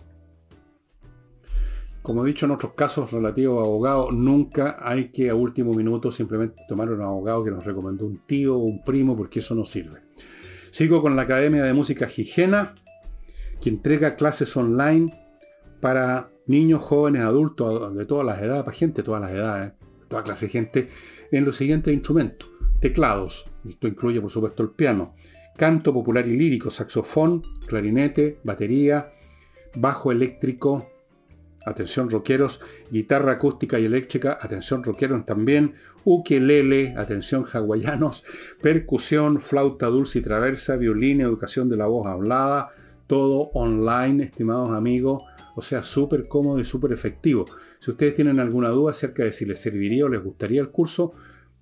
[2.02, 6.10] Como he dicho en otros casos relativos a abogados, nunca hay que a último minuto
[6.10, 9.64] simplemente tomar un abogado que nos recomendó un tío o un primo, porque eso no
[9.64, 10.00] sirve.
[10.72, 12.74] Sigo con la Academia de Música Higiena,
[13.60, 15.16] que entrega clases online
[15.80, 19.72] para niños, jóvenes, adultos, de todas las edades, para gente de todas las edades,
[20.08, 20.88] toda clase de gente,
[21.30, 22.48] en los siguientes instrumentos.
[22.80, 25.14] Teclados, esto incluye por supuesto el piano,
[25.56, 29.12] canto popular y lírico, saxofón, clarinete, batería,
[29.76, 30.91] bajo eléctrico,
[31.64, 32.60] atención rockeros,
[32.90, 38.24] guitarra acústica y eléctrica, atención rockeros también, ukelele, atención hawaianos,
[38.60, 42.70] percusión, flauta dulce y traversa, violín, educación de la voz hablada,
[43.06, 45.22] todo online, estimados amigos,
[45.54, 47.44] o sea, súper cómodo y súper efectivo.
[47.78, 51.12] Si ustedes tienen alguna duda acerca de si les serviría o les gustaría el curso,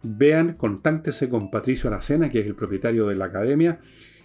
[0.02, 3.80] vean, contáctese con Patricio Aracena, que es el propietario de la academia,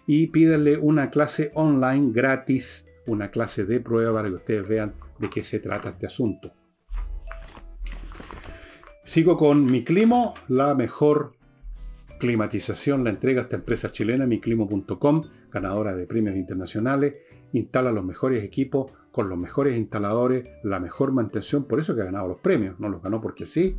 [0.07, 5.29] y pídanle una clase online gratis, una clase de prueba para que ustedes vean de
[5.29, 6.53] qué se trata este asunto.
[9.03, 11.35] Sigo con Mi Climo, la mejor
[12.19, 18.91] climatización la entrega esta empresa chilena, miclimo.com, ganadora de premios internacionales, instala los mejores equipos
[19.11, 22.89] con los mejores instaladores, la mejor mantención, por eso que ha ganado los premios, no
[22.89, 23.77] los ganó porque sí.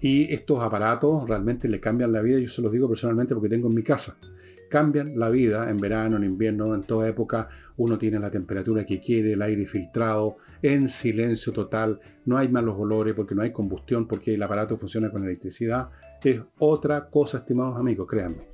[0.00, 3.68] Y estos aparatos realmente le cambian la vida, yo se los digo personalmente porque tengo
[3.68, 4.16] en mi casa.
[4.68, 7.48] Cambian la vida en verano, en invierno, en toda época.
[7.76, 12.76] Uno tiene la temperatura que quiere, el aire filtrado, en silencio total, no hay malos
[12.78, 15.88] olores porque no hay combustión, porque el aparato funciona con electricidad.
[16.22, 18.48] Es otra cosa, estimados amigos, créanme.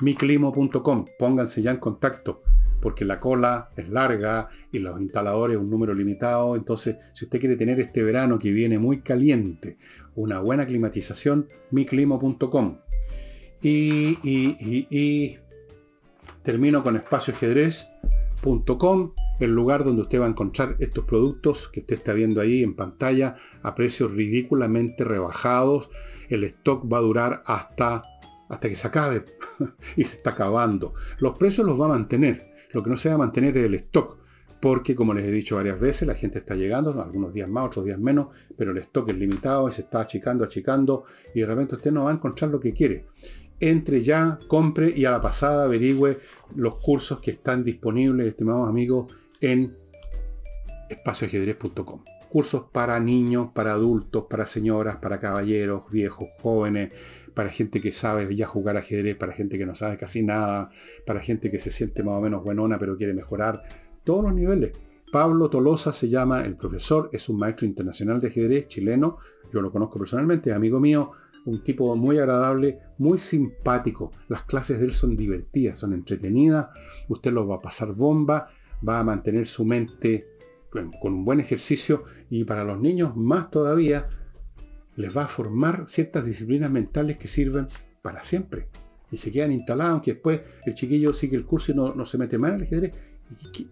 [0.00, 2.42] miclimo.com, pónganse ya en contacto
[2.80, 6.56] porque la cola es larga y los instaladores un número limitado.
[6.56, 9.78] Entonces, si usted quiere tener este verano que viene muy caliente,
[10.14, 12.78] una buena climatización, miclimo.com.
[13.60, 15.36] Y,
[16.42, 22.12] termino con espacioajedrez.com, el lugar donde usted va a encontrar estos productos que usted está
[22.12, 25.90] viendo ahí en pantalla a precios ridículamente rebajados.
[26.28, 28.02] El stock va a durar hasta,
[28.48, 29.24] hasta que se acabe
[29.96, 30.94] y se está acabando.
[31.18, 33.74] Los precios los va a mantener lo que no se va a mantener es el
[33.74, 34.18] stock,
[34.60, 37.84] porque como les he dicho varias veces, la gente está llegando, algunos días más, otros
[37.84, 41.76] días menos, pero el stock es limitado y se está achicando, achicando, y de repente
[41.76, 43.06] usted no va a encontrar lo que quiere.
[43.60, 46.18] Entre ya, compre y a la pasada averigüe
[46.54, 49.76] los cursos que están disponibles, estimados amigos, en
[50.88, 52.04] espacioajedrez.com.
[52.28, 56.92] Cursos para niños, para adultos, para señoras, para caballeros, viejos, jóvenes,
[57.34, 60.70] para gente que sabe ya jugar ajedrez, para gente que no sabe casi nada,
[61.06, 63.62] para gente que se siente más o menos buenona pero quiere mejorar,
[64.04, 64.72] todos los niveles.
[65.10, 69.18] Pablo Tolosa se llama el profesor, es un maestro internacional de ajedrez chileno,
[69.52, 71.12] yo lo conozco personalmente, amigo mío,
[71.46, 74.10] un tipo muy agradable, muy simpático.
[74.28, 76.66] Las clases de él son divertidas, son entretenidas,
[77.08, 78.50] usted lo va a pasar bomba,
[78.86, 80.24] va a mantener su mente
[80.70, 84.08] con, un buen ejercicio y para los niños más todavía
[84.96, 87.68] les va a formar ciertas disciplinas mentales que sirven
[88.02, 88.68] para siempre.
[89.10, 92.36] Y se quedan instaladas, aunque después el chiquillo sigue el curso y no, se mete
[92.36, 92.92] mal en el ajedrez.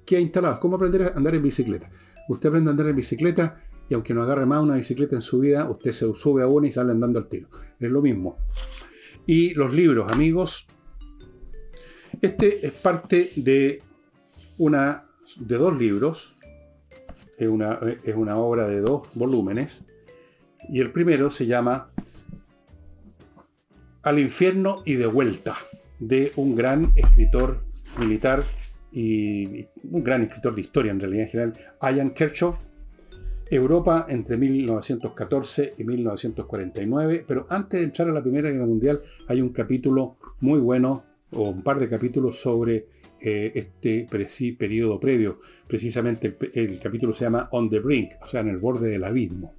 [0.05, 0.61] ¿Qué, ha instalado?
[0.61, 1.91] ¿Cómo aprender a andar en bicicleta?
[2.29, 5.41] Usted aprende a andar en bicicleta y aunque no agarre más una bicicleta en su
[5.41, 7.49] vida, usted se sube a una y sale andando al tiro.
[7.79, 8.39] Es lo mismo.
[9.27, 10.67] Y los libros, amigos.
[12.23, 13.83] Este es parte de
[14.59, 15.05] una
[15.39, 16.35] de dos libros.
[17.39, 19.85] Es una, es una obra de dos volúmenes.
[20.69, 21.91] Y el primero se llama
[24.03, 25.57] Al infierno y de vuelta,
[25.99, 27.63] de un gran escritor
[27.99, 28.43] militar
[28.93, 31.53] y un gran escritor de historia en realidad en general,
[31.83, 32.57] Ian Kershaw,
[33.51, 39.41] Europa entre 1914 y 1949, pero antes de entrar a la Primera Guerra Mundial hay
[39.41, 42.87] un capítulo muy bueno, o un par de capítulos sobre
[43.21, 44.07] eh, este
[44.59, 45.41] periodo previo.
[45.67, 49.55] Precisamente el, capítulo se llama On the Brink, o sea, en el borde del abismo.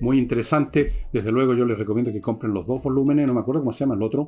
[0.00, 3.62] Muy interesante, desde luego yo les recomiendo que compren los dos volúmenes, no me acuerdo
[3.62, 4.26] cómo se llama el otro.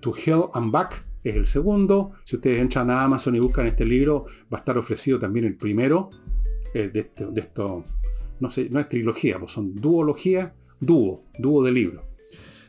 [0.00, 2.12] To Hell and Back es el segundo.
[2.24, 5.56] Si ustedes entran a Amazon y buscan este libro, va a estar ofrecido también el
[5.56, 6.10] primero
[6.72, 7.84] eh, de, este, de esto
[8.40, 12.04] no es trilogía, pues son duología, dúo, dúo de libros.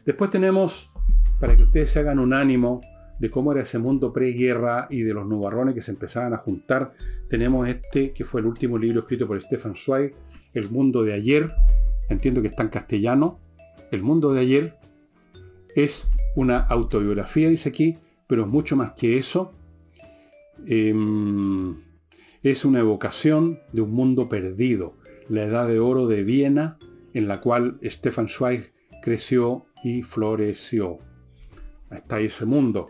[0.06, 0.90] Después tenemos,
[1.40, 2.82] para que ustedes se hagan un ánimo
[3.20, 6.94] de cómo era ese mundo preguerra y de los nubarrones que se empezaban a juntar,
[7.30, 10.14] tenemos este, que fue el último libro escrito por Stefan Zweig,
[10.54, 11.52] El mundo de ayer,
[12.10, 13.40] entiendo que está en castellano,
[13.92, 14.76] El mundo de ayer
[15.76, 17.98] es una autobiografía, dice aquí,
[18.28, 19.54] pero es mucho más que eso.
[20.66, 21.78] Em,
[22.44, 24.98] es una evocación de un mundo perdido,
[25.30, 26.78] la edad de oro de Viena,
[27.14, 31.00] en la cual Stefan Zweig creció y floreció.
[31.90, 32.88] Está ese mundo.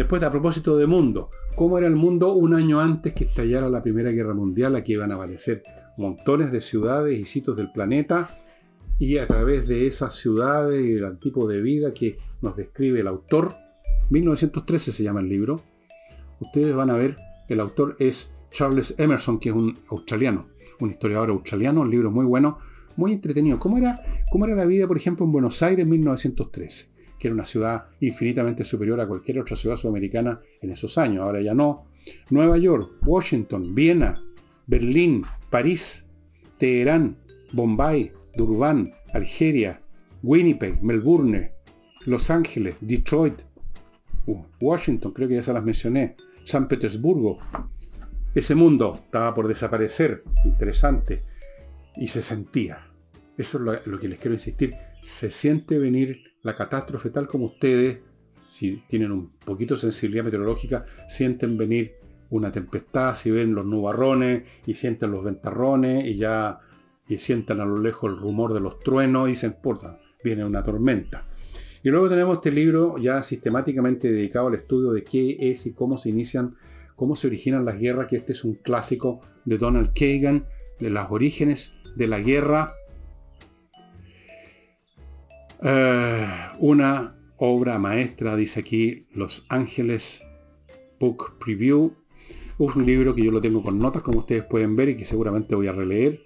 [0.00, 3.82] Después, a propósito de mundo, ¿cómo era el mundo un año antes que estallara la
[3.82, 4.74] Primera Guerra Mundial?
[4.74, 5.62] Aquí iban a aparecer
[5.98, 8.30] montones de ciudades y sitios del planeta
[8.98, 13.08] y a través de esas ciudades y el tipo de vida que nos describe el
[13.08, 13.54] autor,
[14.08, 15.60] 1913 se llama el libro,
[16.40, 17.16] ustedes van a ver,
[17.50, 20.46] el autor es Charles Emerson, que es un australiano
[20.80, 22.56] un historiador australiano, un libro muy bueno,
[22.96, 23.58] muy entretenido.
[23.58, 24.00] ¿Cómo era,
[24.32, 26.88] cómo era la vida, por ejemplo, en Buenos Aires en 1913?
[27.20, 31.40] Que era una ciudad infinitamente superior a cualquier otra ciudad sudamericana en esos años, ahora
[31.40, 31.84] ya no.
[32.30, 34.20] Nueva York, Washington, Viena,
[34.66, 36.04] Berlín, París,
[36.58, 37.18] Teherán,
[37.52, 39.80] Bombay, Durban, Algeria,
[40.22, 41.52] Winnipeg, Melbourne,
[42.06, 43.42] Los Ángeles, Detroit,
[44.26, 47.38] uh, Washington, creo que ya se las mencioné, San Petersburgo,
[48.34, 51.24] ese mundo estaba por desaparecer, interesante,
[51.96, 52.86] y se sentía.
[53.36, 54.74] Eso es lo, que les quiero insistir.
[55.02, 57.98] Se siente venir la catástrofe tal como ustedes,
[58.48, 61.94] si tienen un poquito de sensibilidad meteorológica, sienten venir
[62.30, 66.60] una tempestad, si ven los nubarrones y sienten los ventarrones y ya
[67.08, 70.62] y sienten a lo lejos el rumor de los truenos y se importa, viene una
[70.62, 71.26] tormenta.
[71.82, 75.98] Y luego tenemos este libro ya sistemáticamente dedicado al estudio de qué es y cómo
[75.98, 76.56] se inician
[77.00, 80.44] cómo se originan las guerras, que este es un clásico de Donald Kagan,
[80.78, 82.74] de los orígenes de la guerra.
[85.62, 86.26] Eh,
[86.58, 90.20] una obra maestra, dice aquí, Los Ángeles
[90.98, 91.94] Book Preview.
[92.58, 95.54] Un libro que yo lo tengo con notas, como ustedes pueden ver, y que seguramente
[95.54, 96.22] voy a releer.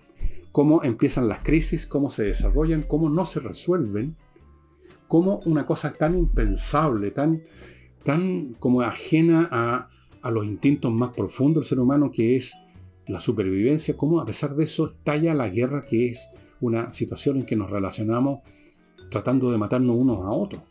[0.51, 4.17] Cómo empiezan las crisis, cómo se desarrollan, cómo no se resuelven.
[5.09, 7.43] Cómo una cosa tan impensable, tan,
[8.03, 9.91] tan como ajena a
[10.25, 12.55] a los instintos más profundos del ser humano, que es
[13.07, 16.31] la supervivencia, cómo a pesar de eso estalla la guerra, que es
[16.63, 18.41] una situación en que nos relacionamos
[19.11, 20.63] tratando de matarnos unos a otros.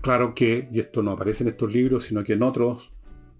[0.00, 2.90] Claro que, y esto no aparece en estos libros, sino que en otros,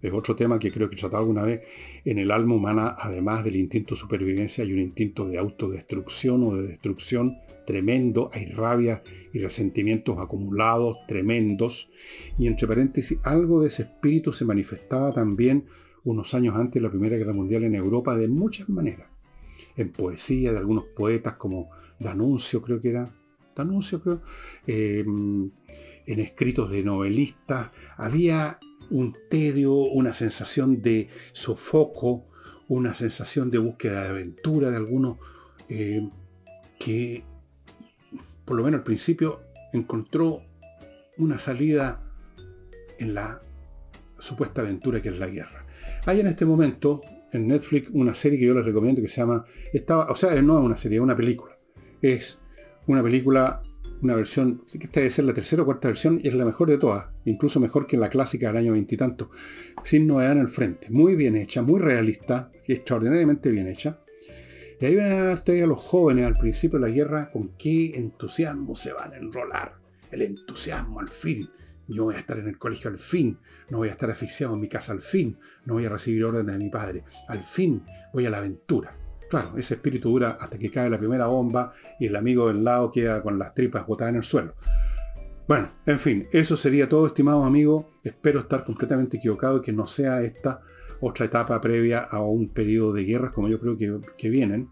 [0.00, 1.62] es otro tema que creo que he tratado alguna vez,
[2.04, 6.56] en el alma humana, además del instinto de supervivencia, hay un instinto de autodestrucción o
[6.56, 11.88] de destrucción tremendo, hay rabia y resentimientos acumulados tremendos.
[12.38, 15.66] Y entre paréntesis, algo de ese espíritu se manifestaba también
[16.04, 19.08] unos años antes de la Primera Guerra Mundial en Europa de muchas maneras.
[19.76, 21.70] En poesía de algunos poetas como
[22.02, 23.14] Danuncio, creo que era,
[23.54, 24.22] Danuncio creo,
[24.66, 28.58] eh, en escritos de novelistas, había
[28.90, 32.26] un tedio, una sensación de sofoco,
[32.68, 35.18] una sensación de búsqueda de aventura de algunos
[35.68, 36.08] eh,
[36.78, 37.24] que
[38.44, 39.40] por lo menos al principio,
[39.72, 40.42] encontró
[41.18, 42.02] una salida
[42.98, 43.40] en la
[44.18, 45.64] supuesta aventura que es la guerra.
[46.06, 47.00] Hay en este momento
[47.32, 50.58] en Netflix una serie que yo les recomiendo que se llama, estaba, o sea, no
[50.58, 51.51] es una serie, es una película.
[52.02, 52.38] Es
[52.88, 53.62] una película,
[54.02, 56.78] una versión, esta debe ser la tercera o cuarta versión y es la mejor de
[56.78, 59.30] todas, incluso mejor que la clásica del año veintitanto,
[59.84, 64.00] sin novedad en el frente, muy bien hecha, muy realista y extraordinariamente bien hecha.
[64.80, 67.50] Y ahí van a ver ustedes a los jóvenes al principio de la guerra con
[67.56, 69.76] qué entusiasmo se van a enrolar.
[70.10, 71.48] El entusiasmo al fin.
[71.86, 73.38] Yo voy a estar en el colegio al fin.
[73.70, 75.38] No voy a estar asfixiado en mi casa al fin.
[75.66, 77.04] No voy a recibir órdenes de mi padre.
[77.28, 78.92] Al fin voy a la aventura.
[79.32, 82.92] Claro, ese espíritu dura hasta que cae la primera bomba y el amigo del lado
[82.92, 84.52] queda con las tripas botadas en el suelo.
[85.48, 87.86] Bueno, en fin, eso sería todo, estimados amigos.
[88.04, 90.60] Espero estar completamente equivocado y que no sea esta
[91.00, 93.78] otra etapa previa a un periodo de guerras como yo creo
[94.18, 94.68] que, vienen.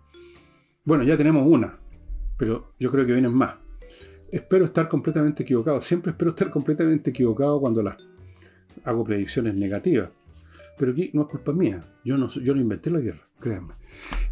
[0.84, 1.78] Bueno, ya tenemos una,
[2.36, 3.54] pero yo creo que vienen más.
[4.30, 5.80] Espero estar completamente equivocado.
[5.80, 7.96] Siempre espero estar completamente equivocado cuando las
[8.84, 10.10] hago predicciones negativas.
[10.76, 11.82] Pero aquí no es culpa mía.
[12.04, 13.74] Yo no, yo no inventé la guerra, créanme.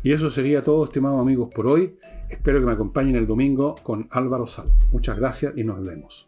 [0.03, 1.97] Y eso sería todo, estimados amigos, por hoy.
[2.29, 4.75] Espero que me acompañen el domingo con Álvaro Sala.
[4.93, 6.28] Muchas gracias y nos vemos.